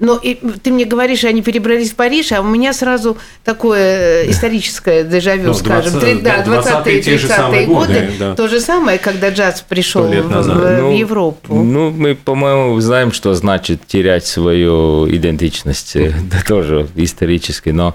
Но 0.00 0.16
и, 0.16 0.34
ты 0.34 0.72
мне 0.72 0.84
говоришь, 0.84 1.24
они 1.24 1.40
перебрались 1.40 1.92
в 1.92 1.94
Париж, 1.94 2.32
а 2.32 2.40
у 2.40 2.44
меня 2.44 2.72
сразу 2.72 3.16
такое 3.44 4.28
историческое 4.28 5.04
дежавю, 5.04 5.48
ну, 5.48 5.54
скажем, 5.54 5.92
20, 5.92 6.22
да, 6.22 6.42
20-е 6.42 7.00
30-е 7.00 7.66
годы. 7.66 7.92
годы 7.94 8.10
да. 8.18 8.34
То 8.34 8.48
же 8.48 8.60
самое, 8.60 8.98
когда 8.98 9.30
джаз 9.30 9.64
пришел 9.66 10.02
в, 10.02 10.12
ну, 10.12 10.90
в 10.90 10.94
Европу. 10.94 11.54
Ну, 11.54 11.90
мы, 11.90 12.16
по-моему, 12.16 12.78
знаем, 12.80 13.12
что 13.12 13.34
значит 13.34 13.86
терять 13.86 14.26
свою 14.26 15.08
идентичность. 15.08 15.94
Это 15.96 16.44
тоже 16.46 16.88
исторически, 16.96 17.70
но 17.70 17.94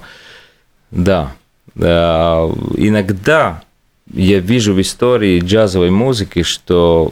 да. 0.91 1.33
Иногда 1.75 3.61
я 4.13 4.39
вижу 4.39 4.73
в 4.73 4.81
истории 4.81 5.39
джазовой 5.39 5.91
музыки, 5.91 6.43
что 6.43 7.11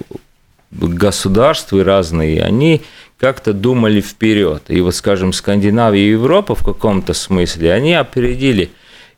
государства 0.72 1.84
разные, 1.84 2.44
они 2.44 2.82
как-то 3.18 3.54
думали 3.54 4.02
вперед. 4.02 4.64
И 4.68 4.82
вот, 4.82 4.96
скажем, 4.96 5.34
Скандинавия 5.34 6.04
и 6.04 6.12
Европа 6.12 6.56
в 6.56 6.64
каком-то 6.64 7.14
смысле, 7.14 7.74
они 7.74 7.94
опередили 7.94 8.72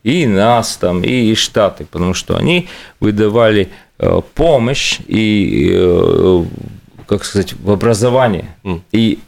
и 0.04 0.26
нас 0.26 0.78
там, 0.78 1.04
и 1.04 1.34
Штаты, 1.36 1.86
потому 1.86 2.14
что 2.14 2.38
они 2.38 2.70
выдавали 3.00 3.70
э, 3.98 4.22
помощь 4.36 5.00
и, 5.08 5.72
э, 5.74 6.46
как 7.06 7.26
сказать, 7.26 7.54
в 7.54 7.72
образование. 7.72 8.56
И 8.92 9.20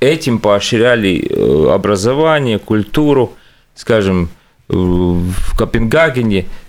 этим 0.00 0.38
поощряли 0.38 1.26
э, 1.28 1.72
образование, 1.72 2.58
культуру, 2.58 3.32
скажем, 3.74 4.28
в 4.68 5.56
Копенгагене 5.56 6.40
э, 6.40 6.61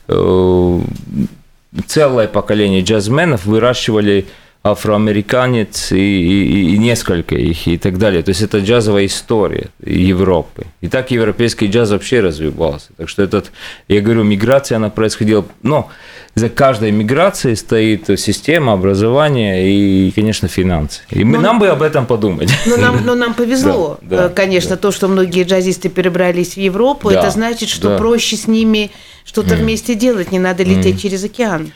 целое 1.88 2.28
поколение 2.28 2.82
джазменов 2.82 3.46
выращивали 3.46 4.26
афроамериканец 4.64 5.92
и, 5.92 5.98
и, 5.98 6.76
и 6.76 6.78
несколько 6.78 7.36
их 7.36 7.68
и 7.68 7.78
так 7.78 7.98
далее. 7.98 8.24
То 8.24 8.30
есть 8.30 8.42
это 8.42 8.60
джазовая 8.60 9.06
история 9.06 9.68
Европы. 9.86 10.66
И 10.80 10.88
так 10.88 11.12
европейский 11.12 11.68
джаз 11.68 11.92
вообще 11.92 12.22
развивался. 12.22 12.88
Так 12.96 13.10
что 13.10 13.24
этот, 13.24 13.52
я 13.90 14.00
говорю, 14.00 14.24
миграция, 14.24 14.78
она 14.78 14.90
происходила, 14.90 15.46
но 15.64 15.90
за 16.36 16.48
каждой 16.48 16.92
миграцией 16.92 17.58
стоит 17.58 18.08
система 18.18 18.72
образования 18.72 19.68
и, 19.70 20.12
конечно, 20.12 20.48
финансы. 20.48 21.02
И 21.10 21.26
мы, 21.26 21.38
но, 21.38 21.44
нам 21.44 21.60
бы 21.60 21.68
об 21.68 21.82
этом 21.82 22.06
подумать. 22.06 22.50
Но 22.66 22.78
нам, 22.78 23.06
но 23.06 23.16
нам 23.16 23.34
повезло, 23.34 24.00
да, 24.02 24.24
да, 24.24 24.30
конечно, 24.30 24.72
да. 24.72 24.78
то, 24.78 24.92
что 24.92 25.10
многие 25.10 25.44
джазисты 25.44 25.90
перебрались 25.90 26.54
в 26.54 26.58
Европу, 26.58 27.10
да, 27.10 27.20
это 27.20 27.32
значит, 27.32 27.68
что 27.68 27.90
да. 27.90 27.98
проще 27.98 28.38
с 28.38 28.48
ними 28.48 28.92
что-то 29.26 29.56
mm. 29.56 29.58
вместе 29.58 29.96
делать, 29.96 30.32
не 30.32 30.40
надо 30.40 30.64
лететь 30.64 30.96
mm. 30.96 31.00
через 31.00 31.24
океан. 31.26 31.72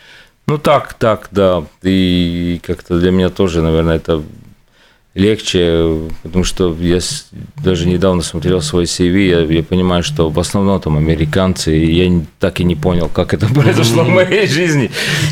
Ну 0.48 0.58
так, 0.58 0.94
так, 0.94 1.28
да. 1.32 1.64
И 1.84 2.62
как-то 2.66 3.00
для 3.00 3.12
меня 3.12 3.30
тоже, 3.30 3.62
наверное, 3.62 3.98
это 3.98 4.24
легче, 5.14 6.02
потому 6.24 6.44
что 6.44 6.76
я 6.80 7.00
даже 7.64 7.88
недавно 7.88 8.22
смотрел 8.22 8.62
свой 8.62 8.86
CV, 8.86 9.28
я, 9.28 9.40
я 9.42 9.64
понимаю, 9.64 10.04
что 10.04 10.30
в 10.30 10.40
основном 10.40 10.80
там 10.80 10.96
американцы, 10.96 11.78
и 11.78 11.92
я 11.92 12.22
так 12.40 12.60
и 12.62 12.64
не 12.64 12.76
понял, 12.76 13.10
как 13.10 13.34
это 13.34 13.48
произошло 13.54 14.04
в 14.04 14.10
моей 14.10 14.48
жизни, 14.48 14.92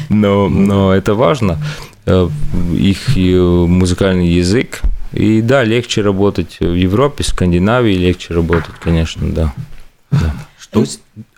но, 0.10 0.50
но 0.50 0.93
это 0.93 1.13
важно, 1.13 1.60
э, 2.07 2.27
их 2.74 3.15
музыкальный 3.15 4.27
язык, 4.27 4.81
и 5.13 5.41
да, 5.41 5.63
легче 5.63 6.01
работать 6.01 6.57
в 6.60 6.74
Европе, 6.74 7.24
в 7.24 7.27
Скандинавии 7.27 7.93
легче 7.93 8.34
работать, 8.34 8.75
конечно, 8.81 9.29
да. 9.29 9.53
да. 10.12 10.36
Что, 10.60 10.84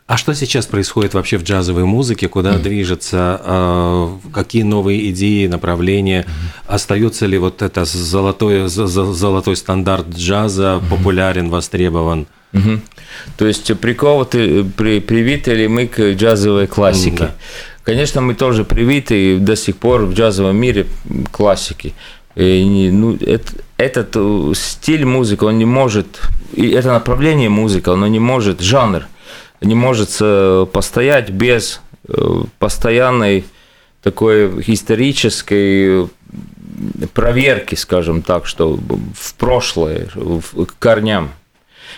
а 0.08 0.16
что 0.16 0.34
сейчас 0.34 0.66
происходит 0.66 1.14
вообще 1.14 1.38
в 1.38 1.44
джазовой 1.44 1.84
музыке? 1.84 2.30
Куда 2.30 2.54
mm. 2.54 2.62
движется? 2.62 3.42
Э, 3.44 4.10
какие 4.32 4.64
новые 4.64 5.10
идеи, 5.12 5.48
направления? 5.48 6.22
Mm. 6.22 6.32
Остается 6.66 7.26
ли 7.26 7.38
вот 7.38 7.62
это 7.62 7.84
золотой, 7.84 8.70
золотой 8.70 9.58
стандарт 9.58 10.08
джаза 10.08 10.82
mm. 10.82 10.90
популярен, 10.90 11.50
востребован? 11.50 12.26
Mm-hmm. 12.54 12.80
То 13.36 13.48
есть 13.48 13.78
прикованы, 13.80 14.64
при, 14.78 15.02
привиты 15.02 15.54
ли 15.54 15.68
мы 15.68 15.88
к 15.88 16.14
джазовой 16.14 16.68
классике? 16.68 17.16
Mm, 17.16 17.28
да. 17.28 17.32
Конечно, 17.84 18.22
мы 18.22 18.34
тоже 18.34 18.64
привиты 18.64 19.38
до 19.40 19.58
сих 19.58 19.76
пор 19.76 20.06
в 20.06 20.14
джазовом 20.14 20.56
мире 20.56 20.88
классики. 21.32 21.94
И, 22.36 22.90
ну, 22.94 23.18
это, 23.18 23.52
этот 23.76 24.12
э, 24.16 24.54
стиль 24.56 25.04
музыки, 25.04 25.44
он 25.44 25.58
не 25.58 25.66
может, 25.66 26.22
и 26.54 26.70
это 26.70 26.94
направление 26.94 27.50
музыки, 27.50 27.90
оно 27.90 28.08
не 28.08 28.20
может, 28.20 28.62
жанр– 28.62 29.06
не 29.62 29.76
может 29.76 30.18
э, 30.20 30.66
постоять 30.72 31.30
без 31.30 31.82
э, 32.08 32.44
постоянной 32.60 33.46
такой 34.02 34.64
исторической 34.68 36.08
проверки, 37.14 37.76
скажем 37.76 38.22
так, 38.22 38.46
что 38.46 38.80
в 39.16 39.34
прошлое, 39.36 40.08
к 40.08 40.80
корням. 40.80 41.32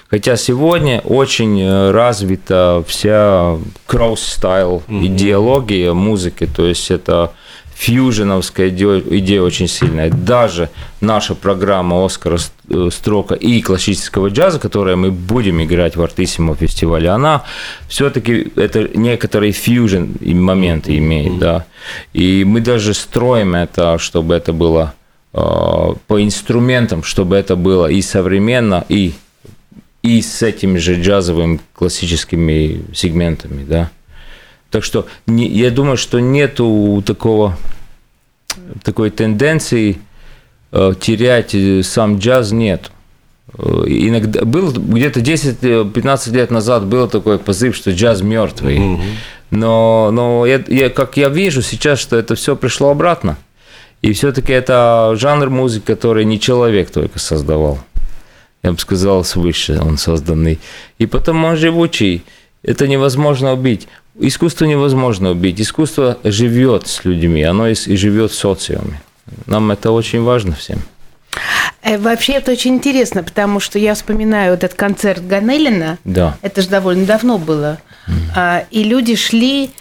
Хотя 0.09 0.37
сегодня 0.37 1.01
очень 1.01 1.61
э, 1.61 1.91
развита 1.91 2.83
вся 2.87 3.57
кросс-стайл 3.85 4.83
идеология 4.87 5.93
музыки, 5.93 6.47
то 6.47 6.65
есть 6.65 6.89
это 6.89 7.33
фьюженовская 7.79 8.69
идея 8.69 9.41
очень 9.41 9.69
сильная. 9.69 10.09
Даже 10.09 10.69
наша 11.00 11.33
программа 11.33 12.05
Оскара 12.05 12.38
э, 12.69 12.89
Строка 12.91 13.36
и 13.36 13.62
классического 13.62 14.27
джаза, 14.27 14.59
которую 14.59 14.98
мы 14.98 15.12
будем 15.12 15.63
играть 15.63 15.95
в 15.95 16.01
Артиссимо 16.01 16.55
фестивале, 16.55 17.07
она 17.09 17.45
все-таки 17.88 18.51
это 18.57 18.89
некоторый 18.98 19.53
фьюжен 19.53 20.17
моменты 20.19 20.98
имеет, 20.98 21.39
да. 21.39 21.65
И 22.12 22.43
мы 22.43 22.59
даже 22.59 22.93
строим 22.93 23.55
это, 23.55 23.98
чтобы 23.98 24.36
это 24.36 24.51
было 24.51 24.93
э, 25.33 25.39
по 25.39 26.21
инструментам, 26.21 27.01
чтобы 27.01 27.38
это 27.38 27.55
было 27.55 27.88
и 27.88 28.01
современно, 28.01 28.83
и 28.89 29.13
и 30.01 30.21
с 30.21 30.41
этими 30.41 30.77
же 30.77 31.01
джазовыми 31.01 31.59
классическими 31.74 32.81
сегментами, 32.93 33.63
да. 33.63 33.89
Так 34.71 34.83
что 34.83 35.07
не, 35.25 35.47
я 35.47 35.71
думаю, 35.71 35.97
что 35.97 36.19
нету 36.19 37.03
такого, 37.05 37.57
такой 38.83 39.09
тенденции 39.09 39.99
э, 40.71 40.93
терять 40.99 41.55
э, 41.55 41.81
сам 41.83 42.19
джаз, 42.19 42.51
нет. 42.51 42.91
Э, 43.57 43.83
иногда 43.88 44.45
был 44.45 44.71
где-то 44.71 45.21
10-15 45.21 46.31
лет 46.31 46.51
назад 46.51 46.85
был 46.85 47.07
такой 47.07 47.39
позыв, 47.39 47.75
что 47.75 47.91
джаз 47.91 48.21
мертвый. 48.21 48.99
Но, 49.51 50.11
но 50.11 50.45
я, 50.45 50.63
я, 50.67 50.89
как 50.91 51.17
я 51.17 51.29
вижу 51.29 51.63
сейчас, 51.63 51.99
что 51.99 52.15
это 52.15 52.35
все 52.35 52.55
пришло 52.55 52.89
обратно. 52.89 53.38
И 54.01 54.13
все-таки 54.13 54.53
это 54.53 55.13
жанр 55.15 55.49
музыки, 55.49 55.85
который 55.85 56.23
не 56.23 56.39
человек 56.39 56.91
только 56.91 57.19
создавал. 57.19 57.79
Я 58.63 58.71
бы 58.71 58.79
сказал, 58.79 59.23
свыше 59.23 59.79
он 59.81 59.97
созданный. 59.97 60.59
И 60.99 61.05
потом 61.05 61.43
он 61.45 61.57
живучий. 61.57 62.23
Это 62.61 62.88
невозможно 62.88 63.53
убить. 63.53 63.88
Искусство 64.19 64.65
невозможно 64.65 65.31
убить. 65.31 65.61
Искусство 65.61 66.17
живет 66.23 66.88
с 66.88 67.05
людьми, 67.05 67.41
оно 67.43 67.69
и 67.69 67.73
живет 67.73 68.31
в 68.31 68.35
социуме. 68.35 69.01
Нам 69.45 69.71
это 69.71 69.91
очень 69.91 70.21
важно 70.23 70.53
всем. 70.53 70.79
Э, 71.81 71.97
вообще 71.97 72.33
это 72.33 72.51
очень 72.51 72.75
интересно, 72.75 73.23
потому 73.23 73.59
что 73.59 73.79
я 73.79 73.93
вспоминаю 73.93 74.55
этот 74.55 74.73
концерт 74.73 75.25
Ганелина. 75.25 75.97
Да. 76.03 76.38
Это 76.41 76.61
же 76.61 76.67
довольно 76.67 77.05
давно 77.05 77.38
было. 77.38 77.77
Mm. 78.07 78.65
И 78.71 78.83
люди 78.83 79.15
шли 79.15 79.71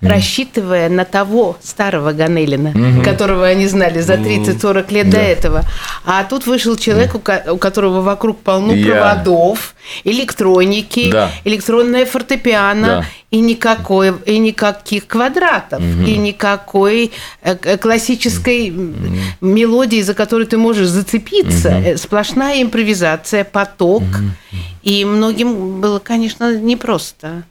mm. 0.00 0.08
рассчитывая 0.08 0.88
на 0.88 1.04
того 1.04 1.56
старого 1.62 2.12
Ганелина, 2.12 2.68
mm-hmm. 2.68 3.04
которого 3.04 3.46
они 3.46 3.66
знали 3.66 4.00
за 4.00 4.14
30-40 4.14 4.92
лет 4.92 5.06
mm. 5.06 5.10
до 5.10 5.18
этого. 5.18 5.62
А 6.04 6.24
тут 6.24 6.46
вышел 6.46 6.76
человек, 6.76 7.14
mm. 7.14 7.50
у 7.50 7.58
которого 7.58 8.00
вокруг 8.00 8.40
полно 8.40 8.72
yeah. 8.72 8.90
проводов, 8.90 9.74
электроники, 10.04 11.10
да. 11.10 11.30
электронное 11.44 12.04
фортепиано 12.04 12.86
да. 12.86 13.04
и 13.30 13.40
никакой 13.40 14.14
и 14.26 14.38
никаких 14.38 15.06
квадратов 15.06 15.80
mm-hmm. 15.80 16.04
и 16.04 16.16
никакой 16.18 17.12
э, 17.42 17.76
классической 17.78 18.68
mm-hmm. 18.68 19.18
мелодии, 19.40 20.02
за 20.02 20.14
которую 20.14 20.46
ты 20.46 20.58
можешь 20.58 20.88
зацепиться. 20.88 21.70
Mm-hmm. 21.70 21.96
Сплошная 21.96 22.62
импровизация, 22.62 23.44
поток. 23.44 24.02
Mm-hmm. 24.02 24.56
И 24.82 25.04
многим 25.04 25.80
было, 25.80 25.98
конечно, 25.98 26.56
непросто. 26.56 27.42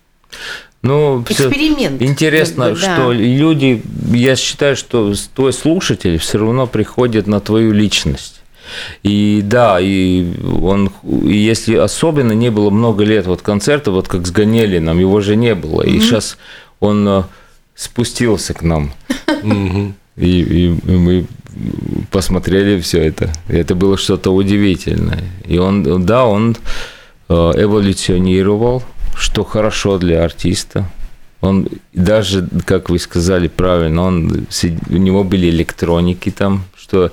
Ну, 0.86 1.24
Эксперимент. 1.28 2.00
Интересно, 2.00 2.66
как 2.66 2.74
бы, 2.76 2.82
да. 2.82 2.96
что 2.96 3.12
люди, 3.12 3.82
я 4.14 4.36
считаю, 4.36 4.76
что 4.76 5.14
твой 5.34 5.52
слушатель 5.52 6.20
все 6.20 6.38
равно 6.38 6.68
приходит 6.68 7.26
на 7.26 7.40
твою 7.40 7.72
личность. 7.72 8.42
И 9.02 9.42
да, 9.44 9.80
и 9.80 10.26
он, 10.62 10.92
и 11.04 11.36
если 11.36 11.76
особенно 11.76 12.34
не 12.34 12.52
было 12.52 12.70
много 12.70 13.04
лет 13.04 13.26
вот 13.26 13.42
концерта, 13.42 13.90
вот 13.90 14.08
как 14.08 14.28
с 14.28 14.32
Ганелином, 14.32 15.00
его 15.00 15.22
же 15.22 15.36
не 15.36 15.56
было. 15.56 15.82
И 15.82 15.98
mm-hmm. 15.98 16.02
сейчас 16.02 16.38
он 16.80 17.08
э, 17.08 17.24
спустился 17.74 18.54
к 18.54 18.62
нам. 18.62 18.92
Mm-hmm. 19.28 19.92
И, 20.18 20.42
и 20.42 20.70
мы 20.92 21.26
посмотрели 22.12 22.80
все 22.80 23.04
это. 23.04 23.32
И 23.50 23.54
это 23.54 23.74
было 23.74 23.98
что-то 23.98 24.32
удивительное. 24.32 25.24
И 25.48 25.58
он, 25.58 26.06
да, 26.06 26.26
он 26.26 26.56
э, 27.30 27.34
эволюционировал 27.34 28.84
что 29.16 29.44
хорошо 29.44 29.98
для 29.98 30.24
артиста. 30.24 30.90
Он 31.42 31.68
даже, 31.94 32.48
как 32.66 32.90
вы 32.90 33.00
сказали 33.00 33.48
правильно, 33.48 34.04
он, 34.04 34.48
у 34.90 34.98
него 34.98 35.24
были 35.24 35.50
электроники 35.50 36.32
там, 36.32 36.66
что 36.76 37.12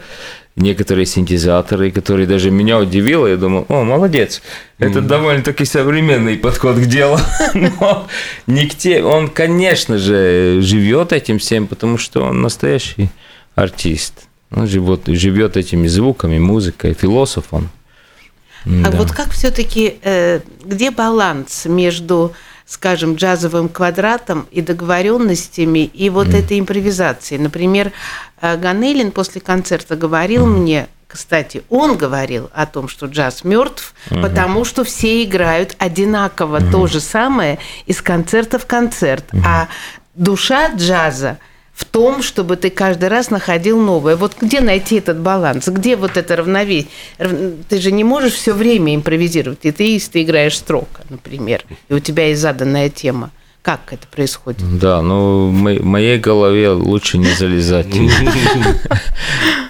некоторые 0.56 1.06
синтезаторы, 1.06 1.90
которые 1.90 2.26
даже 2.26 2.50
меня 2.50 2.78
удивило, 2.78 3.26
я 3.26 3.36
думал, 3.36 3.66
о, 3.68 3.84
молодец, 3.84 4.42
это 4.78 4.98
mm. 4.98 5.06
довольно-таки 5.06 5.64
современный 5.64 6.36
подход 6.36 6.76
к 6.76 6.86
делу, 6.86 7.18
но 7.54 8.06
те, 8.78 9.02
он, 9.02 9.28
конечно 9.28 9.98
же, 9.98 10.60
живет 10.60 11.12
этим 11.12 11.38
всем, 11.38 11.66
потому 11.66 11.98
что 11.98 12.22
он 12.22 12.42
настоящий 12.42 13.08
артист, 13.54 14.28
он 14.50 14.66
живет, 14.66 15.02
живет 15.06 15.56
этими 15.56 15.86
звуками, 15.86 16.38
музыкой, 16.38 16.94
философ 16.94 17.46
он. 17.50 17.68
А 18.64 18.90
да. 18.90 18.98
вот 18.98 19.12
как 19.12 19.30
все-таки, 19.30 19.98
э, 20.02 20.40
где 20.64 20.90
баланс 20.90 21.64
между, 21.66 22.32
скажем, 22.66 23.14
джазовым 23.14 23.68
квадратом 23.68 24.46
и 24.50 24.60
договоренностями 24.60 25.80
и 25.80 26.10
вот 26.10 26.28
mm. 26.28 26.38
этой 26.38 26.60
импровизацией? 26.60 27.40
Например, 27.40 27.92
э, 28.40 28.56
Ганелин 28.56 29.10
после 29.10 29.40
концерта 29.40 29.96
говорил 29.96 30.46
mm. 30.46 30.50
мне, 30.50 30.88
кстати, 31.12 31.62
он 31.68 31.98
говорил 31.98 32.50
о 32.54 32.64
том, 32.64 32.88
что 32.88 33.04
джаз 33.04 33.44
мертв, 33.44 33.94
угу. 34.10 34.22
потому 34.22 34.64
что 34.64 34.82
все 34.82 35.22
играют 35.22 35.76
одинаково 35.78 36.56
угу. 36.56 36.70
то 36.70 36.86
же 36.86 37.00
самое 37.00 37.58
из 37.84 38.00
концерта 38.00 38.58
в 38.58 38.64
концерт. 38.64 39.26
Угу. 39.30 39.42
А 39.44 39.68
душа 40.14 40.70
джаза 40.74 41.38
в 41.72 41.84
том, 41.84 42.22
чтобы 42.22 42.56
ты 42.56 42.70
каждый 42.70 43.08
раз 43.08 43.30
находил 43.30 43.80
новое. 43.80 44.16
Вот 44.16 44.36
где 44.40 44.60
найти 44.60 44.96
этот 44.96 45.20
баланс? 45.20 45.68
Где 45.68 45.96
вот 45.96 46.16
это 46.16 46.36
равновесие? 46.36 46.90
Ты 47.68 47.80
же 47.80 47.92
не 47.92 48.04
можешь 48.04 48.34
все 48.34 48.52
время 48.52 48.94
импровизировать. 48.94 49.60
И 49.62 49.72
ты, 49.72 49.94
если 49.94 50.12
ты 50.12 50.22
играешь 50.22 50.56
строка, 50.56 51.02
например, 51.08 51.64
и 51.88 51.94
у 51.94 51.98
тебя 51.98 52.28
есть 52.28 52.40
заданная 52.40 52.90
тема. 52.90 53.30
Как 53.62 53.92
это 53.92 54.08
происходит? 54.08 54.60
Да, 54.80 55.02
ну 55.02 55.48
в 55.48 55.84
моей 55.84 56.18
голове 56.18 56.70
лучше 56.70 57.18
не 57.18 57.32
залезать. 57.32 57.86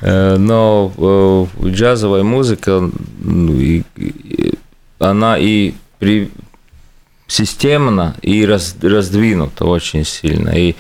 Э, 0.05 0.37
но 0.37 0.93
э, 0.97 1.69
джазовая 1.69 2.25
музыка, 2.25 2.91
ну, 3.21 3.85
она 4.99 5.39
и 5.39 5.75
системно, 7.29 8.17
и 8.21 8.45
раздвинута 8.45 9.65
очень 9.65 10.05
сильно. 10.05 10.51
И 10.51 10.75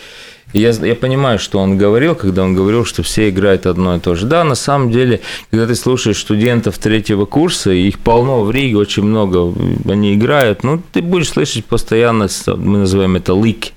я, 0.53 0.71
я 0.71 0.95
понимаю, 0.95 1.39
что 1.39 1.59
он 1.59 1.79
говорил, 1.79 2.15
когда 2.15 2.43
он 2.45 2.55
говорил, 2.55 2.85
что 2.85 3.03
все 3.03 3.31
играют 3.31 3.67
одно 3.67 3.97
и 3.97 4.01
то 4.01 4.15
же. 4.15 4.27
Да, 4.27 4.45
на 4.45 4.55
самом 4.55 4.91
деле, 4.91 5.21
когда 5.51 5.67
ты 5.67 5.75
слушаешь 5.75 6.19
студентов 6.19 6.79
третьего 6.79 7.25
курса, 7.25 7.71
их 7.71 7.99
полно 7.99 8.43
в 8.43 8.51
Риге, 8.51 8.77
очень 8.77 9.03
много, 9.03 9.55
они 9.91 10.15
играют, 10.15 10.63
ну, 10.63 10.83
ты 10.93 11.03
будешь 11.03 11.31
слышать 11.31 11.65
постоянно, 11.65 12.29
мы 12.47 12.79
называем 12.79 13.17
это 13.17 13.33
лики. 13.33 13.73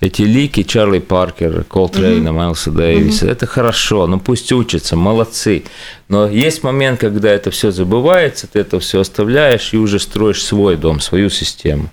Эти 0.00 0.22
лики 0.22 0.62
Чарли 0.62 0.98
Паркер, 0.98 1.64
Колтрейна, 1.64 2.28
mm-hmm. 2.28 2.32
Майлса 2.32 2.70
Дэвиса, 2.70 3.26
mm-hmm. 3.26 3.32
это 3.32 3.46
хорошо, 3.46 4.06
ну 4.06 4.18
пусть 4.18 4.50
учатся, 4.50 4.96
молодцы. 4.96 5.64
Но 6.08 6.26
есть 6.26 6.62
момент, 6.62 6.98
когда 6.98 7.30
это 7.30 7.50
все 7.50 7.70
забывается, 7.70 8.46
ты 8.46 8.60
это 8.60 8.80
все 8.80 9.00
оставляешь 9.00 9.74
и 9.74 9.76
уже 9.76 9.98
строишь 9.98 10.42
свой 10.42 10.76
дом, 10.76 11.00
свою 11.00 11.28
систему. 11.28 11.90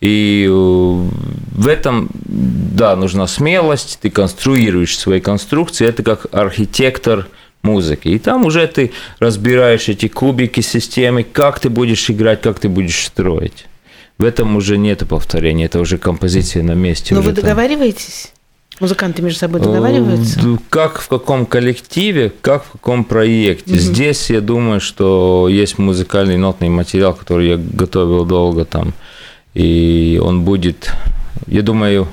И 0.00 0.46
э, 0.48 0.52
в 0.52 1.68
этом, 1.68 2.08
да, 2.14 2.96
нужна 2.96 3.26
смелость, 3.26 3.98
ты 4.00 4.10
конструируешь 4.10 4.98
свои 4.98 5.20
конструкции, 5.20 5.86
это 5.86 6.02
как 6.02 6.26
архитектор 6.32 7.26
музыки. 7.62 8.08
И 8.08 8.18
там 8.18 8.46
уже 8.46 8.66
ты 8.66 8.92
разбираешь 9.18 9.88
эти 9.88 10.08
кубики 10.08 10.60
системы, 10.60 11.22
как 11.22 11.60
ты 11.60 11.68
будешь 11.68 12.08
играть, 12.08 12.40
как 12.40 12.58
ты 12.58 12.68
будешь 12.68 13.04
строить. 13.04 13.66
В 14.16 14.24
этом 14.24 14.56
уже 14.56 14.78
нет 14.78 15.06
повторения, 15.08 15.66
это 15.66 15.80
уже 15.80 15.98
композиция 15.98 16.62
на 16.62 16.72
месте. 16.72 17.14
Но 17.14 17.20
вы 17.20 17.32
там. 17.32 17.42
договариваетесь? 17.44 18.32
Музыканты 18.78 19.20
между 19.20 19.38
собой 19.38 19.60
договариваются? 19.60 20.40
Э, 20.40 20.56
как 20.70 21.00
в 21.00 21.08
каком 21.08 21.44
коллективе, 21.44 22.32
как 22.40 22.64
в 22.64 22.72
каком 22.72 23.04
проекте. 23.04 23.74
Угу. 23.74 23.80
Здесь 23.80 24.30
я 24.30 24.40
думаю, 24.40 24.80
что 24.80 25.48
есть 25.50 25.76
музыкальный 25.78 26.38
нотный 26.38 26.70
материал, 26.70 27.12
который 27.12 27.48
я 27.48 27.56
готовил 27.58 28.24
долго 28.24 28.64
там 28.64 28.94
и 29.54 30.20
он 30.22 30.44
будет, 30.44 30.92
я 31.46 31.62
думаю, 31.62 32.08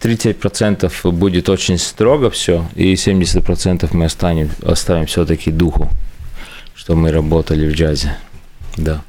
30% 0.00 1.10
будет 1.12 1.48
очень 1.48 1.78
строго 1.78 2.30
все, 2.30 2.66
и 2.74 2.94
70% 2.94 3.88
мы 3.92 4.04
оставим, 4.04 4.50
оставим 4.62 5.06
все-таки 5.06 5.50
духу, 5.50 5.90
что 6.74 6.94
мы 6.94 7.10
работали 7.10 7.68
в 7.68 7.72
джазе. 7.72 8.16
Да. 8.76 9.02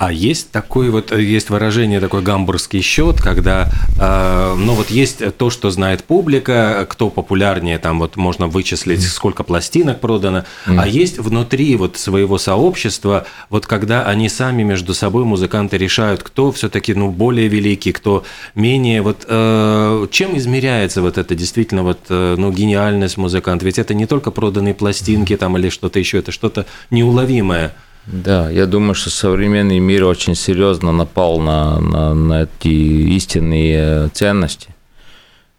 А 0.00 0.10
есть 0.10 0.50
такой 0.50 0.88
вот, 0.88 1.12
есть 1.12 1.50
выражение, 1.50 2.00
такой 2.00 2.22
гамбургский 2.22 2.80
счет, 2.80 3.20
когда, 3.20 3.70
э, 4.00 4.54
ну 4.56 4.72
вот 4.72 4.88
есть 4.88 5.36
то, 5.36 5.50
что 5.50 5.68
знает 5.68 6.04
публика, 6.04 6.86
кто 6.88 7.10
популярнее, 7.10 7.78
там 7.78 7.98
вот 7.98 8.16
можно 8.16 8.46
вычислить, 8.46 9.02
сколько 9.06 9.44
пластинок 9.44 10.00
продано, 10.00 10.44
mm. 10.64 10.80
а 10.80 10.88
есть 10.88 11.18
внутри 11.18 11.76
вот 11.76 11.98
своего 11.98 12.38
сообщества, 12.38 13.26
вот 13.50 13.66
когда 13.66 14.06
они 14.06 14.30
сами 14.30 14.62
между 14.62 14.94
собой, 14.94 15.26
музыканты, 15.26 15.76
решают, 15.76 16.22
кто 16.22 16.50
все-таки, 16.50 16.94
ну, 16.94 17.10
более 17.10 17.48
великий, 17.48 17.92
кто 17.92 18.24
менее, 18.54 19.02
вот 19.02 19.26
э, 19.28 20.06
чем 20.10 20.34
измеряется 20.38 21.02
вот 21.02 21.18
это 21.18 21.34
действительно 21.34 21.82
вот, 21.82 21.98
э, 22.08 22.36
ну, 22.38 22.50
гениальность 22.50 23.18
музыканта? 23.18 23.66
Ведь 23.66 23.78
это 23.78 23.92
не 23.92 24.06
только 24.06 24.30
проданные 24.30 24.72
пластинки 24.72 25.36
там 25.36 25.58
или 25.58 25.68
что-то 25.68 25.98
еще, 25.98 26.20
это 26.20 26.32
что-то 26.32 26.64
неуловимое. 26.90 27.74
Да, 28.06 28.50
я 28.50 28.66
думаю, 28.66 28.94
что 28.94 29.10
современный 29.10 29.78
мир 29.78 30.04
очень 30.04 30.34
серьезно 30.34 30.92
напал 30.92 31.38
на, 31.38 31.78
на, 31.80 32.14
на 32.14 32.42
эти 32.42 32.68
истинные 32.68 34.08
ценности. 34.08 34.68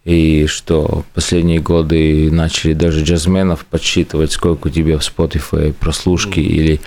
И 0.04 0.46
что 0.46 1.04
последние 1.14 1.60
годы 1.60 2.28
начали 2.32 2.72
даже 2.72 3.04
джазменов 3.04 3.64
подсчитывать, 3.64 4.32
сколько 4.32 4.66
у 4.66 4.70
тебя 4.70 4.98
в 4.98 5.02
Spotify 5.02 5.72
прослушки, 5.72 6.40
mm. 6.40 6.42
или 6.42 6.80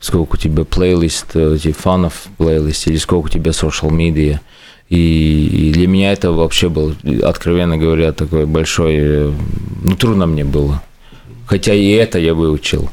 сколько 0.00 0.34
у 0.34 0.38
тебя 0.38 0.64
плейлист, 0.64 1.36
эти 1.36 1.72
фанов 1.72 2.28
плейлист, 2.38 2.86
или 2.86 2.96
сколько 2.96 3.26
у 3.26 3.28
тебя 3.28 3.50
social 3.50 3.90
media. 3.90 4.40
И 4.88 5.70
для 5.74 5.86
меня 5.86 6.12
это 6.12 6.32
вообще 6.32 6.70
был, 6.70 6.94
откровенно 7.22 7.76
говоря, 7.76 8.12
такой 8.12 8.46
большой... 8.46 9.32
Ну, 9.82 9.96
трудно 9.96 10.26
мне 10.26 10.44
было. 10.44 10.82
Хотя 11.46 11.74
и 11.74 11.90
это 11.90 12.18
я 12.18 12.32
выучил. 12.32 12.90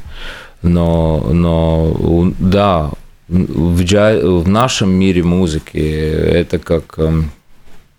Но, 0.62 1.30
но 1.32 2.34
да, 2.40 2.92
в, 3.28 3.84
джаз, 3.84 4.24
в 4.24 4.48
нашем 4.48 4.92
мире 4.92 5.24
музыки 5.24 5.78
это 5.78 6.60
как 6.60 6.98
эм, 6.98 7.32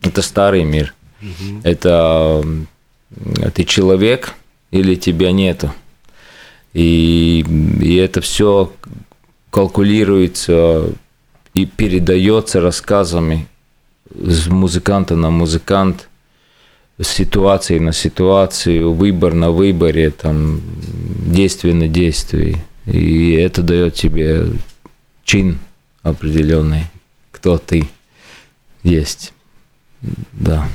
это 0.02 0.22
старый 0.22 0.64
мир. 0.64 0.94
Угу. 1.22 1.60
Это 1.64 2.44
ты 3.54 3.64
человек 3.64 4.34
или 4.70 4.94
тебя 4.94 5.32
нету. 5.32 5.72
И, 6.72 7.44
и 7.80 7.96
это 7.96 8.20
все 8.20 8.72
калкулируется 9.50 10.90
и 11.54 11.66
передается 11.66 12.60
рассказами 12.60 13.48
с 14.14 14.46
музыканта 14.46 15.16
на 15.16 15.30
музыкант, 15.30 16.08
ситуации 17.02 17.78
на 17.78 17.92
ситуацию, 17.92 18.92
выбор 18.92 19.34
на 19.34 19.50
выборе, 19.50 20.10
там, 20.10 20.60
действие 21.26 21.74
на 21.74 21.88
действие. 21.88 22.64
И 22.86 23.32
это 23.32 23.62
дает 23.62 23.94
тебе 23.94 24.46
чин 25.24 25.58
определенный, 26.02 26.84
кто 27.30 27.58
ты 27.58 27.88
есть. 28.82 29.32
Да. 30.32 30.68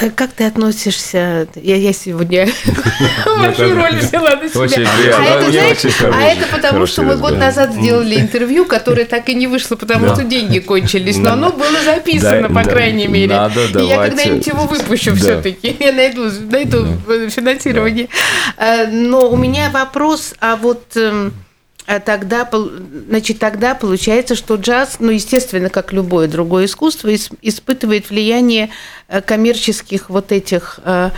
Э, 0.00 0.10
как 0.10 0.32
ты 0.32 0.44
относишься? 0.44 1.48
Я, 1.56 1.76
я 1.76 1.92
сегодня 1.92 2.48
вашу 3.26 3.74
роль 3.74 3.96
взяла 3.96 4.36
на 4.36 4.48
себя. 4.48 4.90
А 5.18 5.24
это, 5.24 5.50
знаешь, 5.50 5.78
а 6.02 6.22
это 6.22 6.46
потому, 6.46 6.86
что 6.86 7.02
мы 7.02 7.16
год 7.16 7.36
назад 7.36 7.72
сделали 7.72 8.20
интервью, 8.20 8.64
которое 8.64 9.04
так 9.04 9.28
и 9.28 9.34
не 9.34 9.46
вышло, 9.46 9.76
потому 9.76 10.14
что 10.14 10.24
деньги 10.24 10.60
кончились. 10.60 11.16
Но 11.16 11.32
оно 11.32 11.50
было 11.50 11.82
записано, 11.84 12.48
по 12.48 12.62
крайней 12.62 13.08
мере. 13.08 13.34
И 13.34 13.84
я 13.84 14.08
когда-нибудь 14.08 14.46
его 14.46 14.64
выпущу 14.64 15.14
все-таки. 15.16 15.76
Я 15.78 15.92
найду, 15.92 16.30
финансирование. 17.30 18.08
Э, 18.56 18.86
но 18.86 19.28
у 19.28 19.36
меня 19.36 19.70
вопрос, 19.70 20.34
а 20.40 20.56
вот 20.56 20.96
эм, 20.96 21.32
тогда, 22.04 22.48
значит, 23.08 23.38
тогда 23.38 23.74
получается, 23.74 24.34
что 24.34 24.56
джаз, 24.56 24.96
ну, 24.98 25.10
естественно, 25.10 25.70
как 25.70 25.92
любое 25.92 26.28
другое 26.28 26.66
искусство, 26.66 27.10
испытывает 27.14 28.10
влияние 28.10 28.68
э, 29.08 29.22
коммерческих 29.22 30.10
вот 30.10 30.30
этих 30.30 30.80
э, 30.84 31.10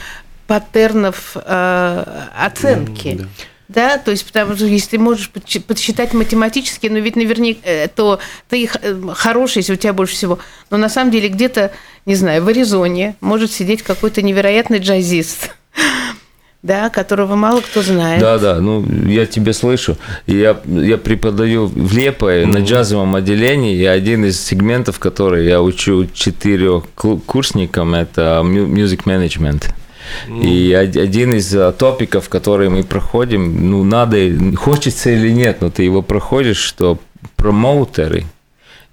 паттернов 0.46 1.32
э, 1.34 2.04
оценки. 2.36 3.08
Mm, 3.08 3.18
да. 3.18 3.28
Да, 3.68 3.98
то 3.98 4.10
есть, 4.10 4.26
потому 4.26 4.56
что 4.56 4.66
если 4.66 4.96
можешь 4.96 5.30
подсчитать 5.30 6.12
математически, 6.12 6.88
но 6.88 6.98
ведь 6.98 7.14
наверняка, 7.14 7.86
то 7.94 8.18
ты 8.48 8.68
хороший, 9.14 9.58
если 9.58 9.74
у 9.74 9.76
тебя 9.76 9.92
больше 9.92 10.14
всего. 10.14 10.40
Но 10.70 10.76
на 10.76 10.88
самом 10.88 11.12
деле 11.12 11.28
где-то, 11.28 11.70
не 12.04 12.16
знаю, 12.16 12.42
в 12.42 12.48
Аризоне 12.48 13.14
может 13.20 13.52
сидеть 13.52 13.82
какой-то 13.82 14.22
невероятный 14.22 14.80
джазист, 14.80 15.54
да, 16.62 16.90
которого 16.90 17.36
мало 17.36 17.60
кто 17.60 17.82
знает. 17.82 18.20
Да, 18.20 18.38
да, 18.38 18.60
ну 18.60 18.84
я 19.06 19.26
тебя 19.26 19.52
слышу. 19.52 19.96
Я, 20.26 20.60
я 20.66 20.98
преподаю 20.98 21.66
в 21.66 21.92
Лепое 21.94 22.44
mm-hmm. 22.44 22.52
на 22.52 22.58
джазовом 22.58 23.14
отделении, 23.14 23.76
и 23.76 23.84
один 23.84 24.24
из 24.26 24.40
сегментов, 24.40 24.98
который 24.98 25.46
я 25.46 25.62
учу 25.62 26.06
четырех 26.12 26.84
курсникам, 26.94 27.94
это 27.94 28.42
music 28.44 29.04
management. 29.04 29.70
Mm. 30.28 30.44
И 30.44 30.72
один 30.72 31.34
из 31.34 31.54
а, 31.54 31.72
топиков, 31.72 32.28
которые 32.28 32.68
мы 32.68 32.82
проходим, 32.82 33.70
ну, 33.70 33.84
надо, 33.84 34.18
хочется 34.56 35.10
или 35.10 35.30
нет, 35.30 35.60
но 35.60 35.70
ты 35.70 35.84
его 35.84 36.02
проходишь, 36.02 36.58
что 36.58 36.98
промоутеры 37.36 38.24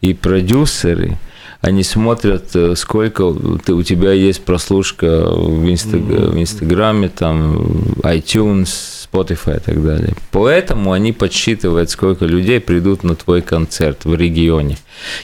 и 0.01 0.13
продюсеры– 0.13 1.17
они 1.61 1.83
смотрят, 1.83 2.55
э, 2.55 2.75
сколько 2.75 3.33
ты, 3.65 3.73
у 3.73 3.83
тебя 3.83 4.11
есть 4.11 4.43
прослушка 4.45 5.27
в, 5.29 5.69
инстаг, 5.69 6.01
в 6.01 6.39
Инстаграме, 6.39 7.09
там, 7.09 7.57
iTunes, 8.03 9.07
Spotify 9.11 9.57
и 9.57 9.59
так 9.59 9.83
далее. 9.83 10.13
Поэтому 10.31 10.91
они 10.91 11.13
подсчитывают, 11.13 11.89
сколько 11.89 12.25
людей 12.25 12.59
придут 12.59 13.03
на 13.03 13.15
твой 13.15 13.41
концерт 13.41 14.05
в 14.05 14.13
регионе. 14.15 14.77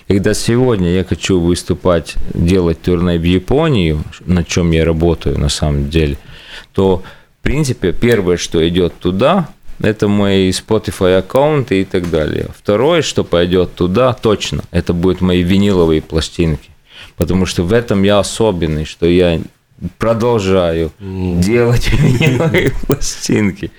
Когда 0.07 0.33
сегодня 0.33 0.89
я 0.89 1.03
хочу 1.03 1.39
выступать, 1.39 2.15
делать 2.33 2.81
турне 2.81 3.17
в 3.17 3.23
Японию, 3.23 4.03
на 4.25 4.43
чем 4.43 4.71
я 4.71 4.85
работаю 4.85 5.39
на 5.39 5.49
самом 5.49 5.89
деле, 5.89 6.17
то, 6.73 7.03
в 7.39 7.43
принципе, 7.43 7.93
первое, 7.93 8.37
что 8.37 8.67
идет 8.67 8.93
туда, 8.99 9.49
это 9.81 10.07
мой 10.07 10.49
Spotify 10.49 11.17
аккаунт 11.17 11.71
и 11.71 11.83
так 11.83 12.09
далее. 12.09 12.49
Второе, 12.55 13.01
что 13.01 13.23
пойдет 13.23 13.75
туда, 13.75 14.13
точно, 14.13 14.63
это 14.71 14.93
будут 14.93 15.21
мои 15.21 15.43
виниловые 15.43 16.01
пластинки. 16.01 16.69
Потому 17.17 17.45
что 17.45 17.63
в 17.63 17.73
этом 17.73 18.03
я 18.03 18.19
особенный, 18.19 18.85
что 18.85 19.05
я 19.05 19.39
продолжаю 19.97 20.91
mm. 20.99 21.39
делать 21.39 21.91
виниловые 21.91 22.71
пластинки. 22.87 23.71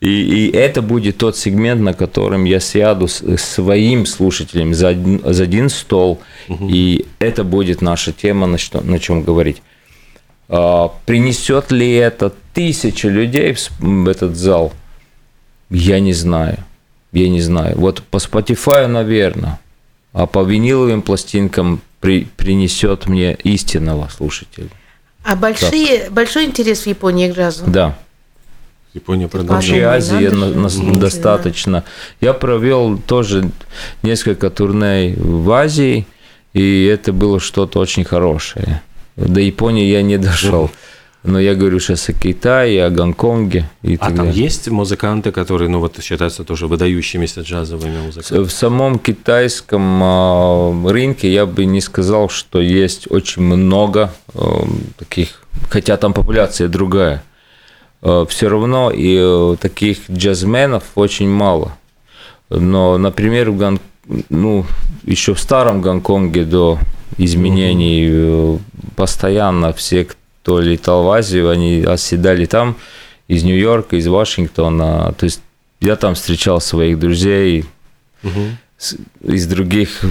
И, 0.00 0.08
и 0.08 0.50
это 0.50 0.82
будет 0.82 1.18
тот 1.18 1.36
сегмент, 1.36 1.80
на 1.80 1.94
котором 1.94 2.44
я 2.44 2.60
сяду 2.60 3.08
с 3.08 3.22
своим 3.36 4.06
слушателем 4.06 4.74
за 4.74 4.88
один, 4.88 5.20
за 5.24 5.44
один 5.44 5.68
стол, 5.68 6.20
и 6.48 7.06
это 7.18 7.44
будет 7.44 7.82
наша 7.82 8.12
тема, 8.12 8.46
на, 8.46 8.58
что, 8.58 8.80
на 8.80 8.98
чем 8.98 9.22
говорить. 9.22 9.62
А, 10.48 10.92
принесет 11.06 11.72
ли 11.72 11.92
это 11.92 12.32
тысячи 12.54 13.06
людей 13.06 13.56
в 13.78 14.08
этот 14.08 14.36
зал? 14.36 14.72
Я 15.70 16.00
не 16.00 16.12
знаю. 16.12 16.58
Я 17.12 17.28
не 17.28 17.40
знаю. 17.40 17.76
Вот 17.78 18.02
по 18.02 18.18
Spotify, 18.18 18.86
наверное. 18.86 19.58
А 20.12 20.26
по 20.26 20.42
виниловым 20.42 21.02
пластинкам 21.02 21.80
при, 22.00 22.24
принесет 22.36 23.06
мне 23.06 23.34
истинного 23.34 24.08
слушателя. 24.08 24.68
А 25.24 25.36
большие, 25.36 26.08
большой 26.10 26.44
интерес 26.44 26.82
в 26.82 26.86
Японии 26.86 27.30
к 27.30 27.36
джазу? 27.36 27.64
Да. 27.66 27.98
Япония 28.94 29.28
продолжает. 29.28 29.84
Вообще 29.84 30.14
Азии 30.16 30.28
на, 30.28 30.48
на, 30.50 30.98
достаточно. 30.98 31.84
Я 32.20 32.32
провел 32.32 32.96
тоже 32.98 33.50
несколько 34.02 34.48
турней 34.48 35.14
в 35.16 35.50
Азии, 35.50 36.06
и 36.54 36.84
это 36.84 37.12
было 37.12 37.40
что-то 37.40 37.78
очень 37.78 38.04
хорошее. 38.04 38.82
До 39.16 39.40
Японии 39.40 39.86
я 39.86 40.02
не 40.02 40.16
дошел. 40.16 40.70
Но 41.26 41.40
я 41.40 41.56
говорю 41.56 41.80
сейчас 41.80 42.08
о 42.08 42.12
Китае, 42.12 42.84
о 42.84 42.90
Гонконге 42.90 43.68
и 43.82 43.98
А 44.00 44.12
там 44.12 44.30
есть 44.30 44.68
музыканты, 44.68 45.32
которые, 45.32 45.68
ну 45.68 45.80
вот, 45.80 46.00
считаются 46.00 46.44
тоже 46.44 46.68
выдающимися 46.68 47.40
джазовыми 47.40 47.98
музыкантами? 47.98 48.44
В 48.44 48.52
самом 48.52 48.98
китайском 49.00 50.00
а, 50.02 50.88
рынке 50.88 51.32
я 51.32 51.44
бы 51.46 51.64
не 51.64 51.80
сказал, 51.80 52.28
что 52.28 52.60
есть 52.60 53.10
очень 53.10 53.42
много 53.42 54.12
а, 54.34 54.68
таких, 54.98 55.42
хотя 55.68 55.96
там 55.96 56.12
популяция 56.12 56.68
другая. 56.68 57.24
А, 58.02 58.24
Все 58.26 58.48
равно 58.48 58.92
и 58.94 59.56
таких 59.60 60.08
джазменов 60.08 60.84
очень 60.94 61.28
мало. 61.28 61.76
Но, 62.50 62.98
например, 62.98 63.50
в 63.50 63.56
Гон... 63.56 63.80
ну, 64.30 64.64
еще 65.02 65.34
в 65.34 65.40
старом 65.40 65.82
Гонконге 65.82 66.44
до 66.44 66.78
изменений 67.18 68.08
угу. 68.10 68.60
постоянно 68.94 69.72
все, 69.72 70.06
кто 70.46 70.58
кто 70.58 70.60
летал 70.60 71.02
в 71.02 71.10
Азию, 71.10 71.50
они 71.50 71.82
оседали 71.82 72.46
там 72.46 72.76
из 73.26 73.42
Нью-Йорка, 73.42 73.96
из 73.96 74.06
Вашингтона. 74.06 75.12
То 75.18 75.24
есть 75.24 75.40
я 75.80 75.96
там 75.96 76.14
встречал 76.14 76.60
своих 76.60 77.00
друзей 77.00 77.64
угу. 78.22 78.42
из 79.24 79.46
других 79.48 80.02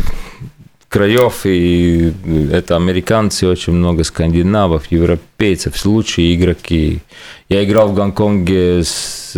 краев, 0.90 1.46
и 1.46 2.12
это 2.52 2.76
американцы, 2.76 3.48
очень 3.48 3.72
много 3.72 4.04
скандинавов, 4.04 4.92
европейцев, 4.92 5.86
лучшие 5.86 6.36
игроки. 6.36 7.00
Я 7.48 7.64
играл 7.64 7.88
в 7.88 7.96
Гонконге 7.96 8.84
с 8.84 9.38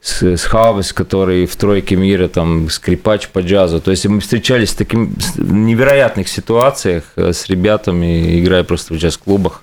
с, 0.00 0.22
с 0.22 0.44
Хавес, 0.44 0.92
который 0.92 1.46
в 1.46 1.56
тройке 1.56 1.96
мира, 1.96 2.28
там, 2.28 2.70
скрипач 2.70 3.28
по 3.28 3.40
джазу. 3.40 3.80
То 3.80 3.90
есть 3.90 4.06
мы 4.06 4.20
встречались 4.20 4.70
в 4.70 4.76
таких 4.76 5.00
невероятных 5.36 6.28
ситуациях 6.28 7.04
э, 7.16 7.32
с 7.32 7.48
ребятами, 7.48 8.38
играя 8.38 8.62
просто 8.62 8.94
в 8.94 8.96
джаз-клубах, 8.96 9.62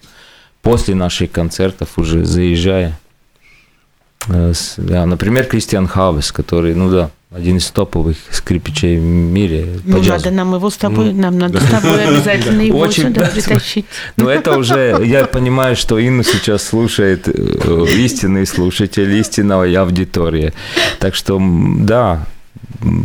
после 0.66 0.96
наших 0.96 1.32
концертов 1.32 1.90
уже 1.98 2.26
заезжая. 2.26 3.00
Э, 4.28 4.52
да, 4.78 5.06
например, 5.06 5.46
Кристиан 5.46 5.88
Хавес, 5.88 6.32
который, 6.32 6.74
ну 6.74 6.90
да, 6.90 7.12
один 7.30 7.58
из 7.58 7.68
топовых 7.70 8.18
скрипичей 8.32 8.98
в 8.98 9.04
мире. 9.04 9.80
Ну, 9.86 10.02
надо 10.02 10.32
нам 10.32 10.56
его 10.56 10.72
с 10.72 10.78
тобой, 10.78 11.14
ну, 11.14 11.22
нам 11.22 11.38
надо 11.38 11.62
с 11.62 11.70
тобой 11.70 12.04
обязательно 12.08 12.62
его 12.62 12.80
Очень, 12.80 13.04
сюда 13.04 13.22
да, 13.22 13.28
притащить. 13.28 13.86
Но 14.18 14.28
это 14.28 14.58
уже, 14.58 15.04
я 15.06 15.26
понимаю, 15.26 15.76
что 15.76 16.00
Инна 16.00 16.24
сейчас 16.24 16.64
слушает 16.64 17.28
э, 17.28 17.86
истинный 17.98 18.48
слушатель, 18.48 19.14
истинная 19.20 19.80
аудитория. 19.80 20.52
Так 20.98 21.14
что, 21.14 21.40
да, 21.80 22.26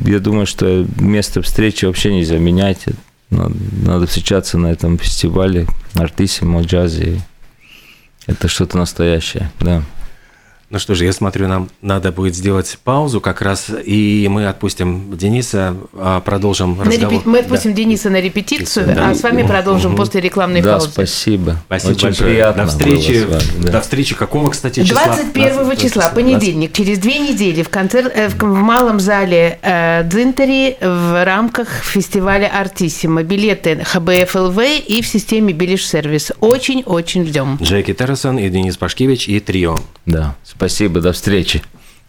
я 0.07 0.18
думаю, 0.18 0.46
что 0.46 0.87
место 0.99 1.42
встречи 1.42 1.85
вообще 1.85 2.11
нельзя 2.14 2.38
менять. 2.38 2.87
Надо, 3.29 3.55
надо 3.85 4.07
встречаться 4.07 4.57
на 4.57 4.68
этом 4.68 4.96
фестивале 4.96 5.66
Артисимо, 5.94 6.62
джазе. 6.62 7.20
Это 8.30 8.46
что-то 8.46 8.78
настоящее, 8.78 9.50
да. 9.58 9.82
Ну 10.70 10.78
что 10.78 10.94
же, 10.94 11.04
я 11.04 11.12
смотрю, 11.12 11.48
нам 11.48 11.68
надо 11.83 12.12
будет 12.12 12.37
сделать 12.37 12.78
паузу 12.85 13.20
как 13.20 13.42
раз, 13.42 13.72
и 13.85 14.28
мы 14.30 14.46
отпустим 14.46 15.16
Дениса, 15.16 15.74
а, 15.94 16.20
продолжим 16.20 16.78
на 16.78 16.85
разговор. 16.85 17.12
Репи... 17.12 17.28
Мы 17.28 17.38
отпустим 17.40 17.72
да. 17.72 17.78
Дениса 17.78 18.09
на 18.09 18.20
репетицию, 18.20 18.87
да. 18.87 19.11
а 19.11 19.14
с 19.16 19.22
вами 19.24 19.42
продолжим 19.42 19.94
угу. 19.94 20.02
после 20.02 20.20
рекламной 20.20 20.62
да, 20.62 20.74
паузы. 20.74 20.90
спасибо. 20.90 21.56
Спасибо 21.66 21.90
Очень 21.90 22.02
большое. 22.04 22.30
Приятно 22.30 22.64
до 22.64 22.70
встречи. 22.70 23.24
Вами, 23.24 23.42
да. 23.64 23.72
До 23.72 23.80
встречи 23.80 24.14
какого, 24.14 24.50
кстати, 24.50 24.85
числа? 24.85 25.06
21 25.06 25.48
числа, 25.48 25.76
числа 25.76 26.09
понедельник, 26.11 26.70
20. 26.70 26.76
через 26.76 26.98
две 26.98 27.18
недели 27.18 27.64
в, 27.64 27.68
концерт, 27.68 28.12
э, 28.14 28.28
в 28.28 28.44
малом 28.44 29.00
зале 29.00 29.59
э, 29.62 30.04
Дзинтери 30.04 30.76
в 30.80 31.24
рамках 31.24 31.68
фестиваля 31.83 32.46
Артиссима. 32.46 33.24
Билеты 33.24 33.83
ХБФ 33.83 34.33
ЛВ 34.37 34.59
и 34.87 35.02
в 35.02 35.06
системе 35.09 35.52
Билиш 35.52 35.85
Сервис. 35.85 36.30
Очень-очень 36.38 37.26
ждем. 37.26 37.59
Джеки 37.61 37.92
Террасон 37.92 38.38
и 38.38 38.48
Денис 38.48 38.76
Пашкевич 38.76 39.28
и 39.28 39.40
трио. 39.40 39.76
Да, 40.06 40.37
Спасибо, 40.61 41.01
до 41.01 41.12
встречи. 41.14 41.62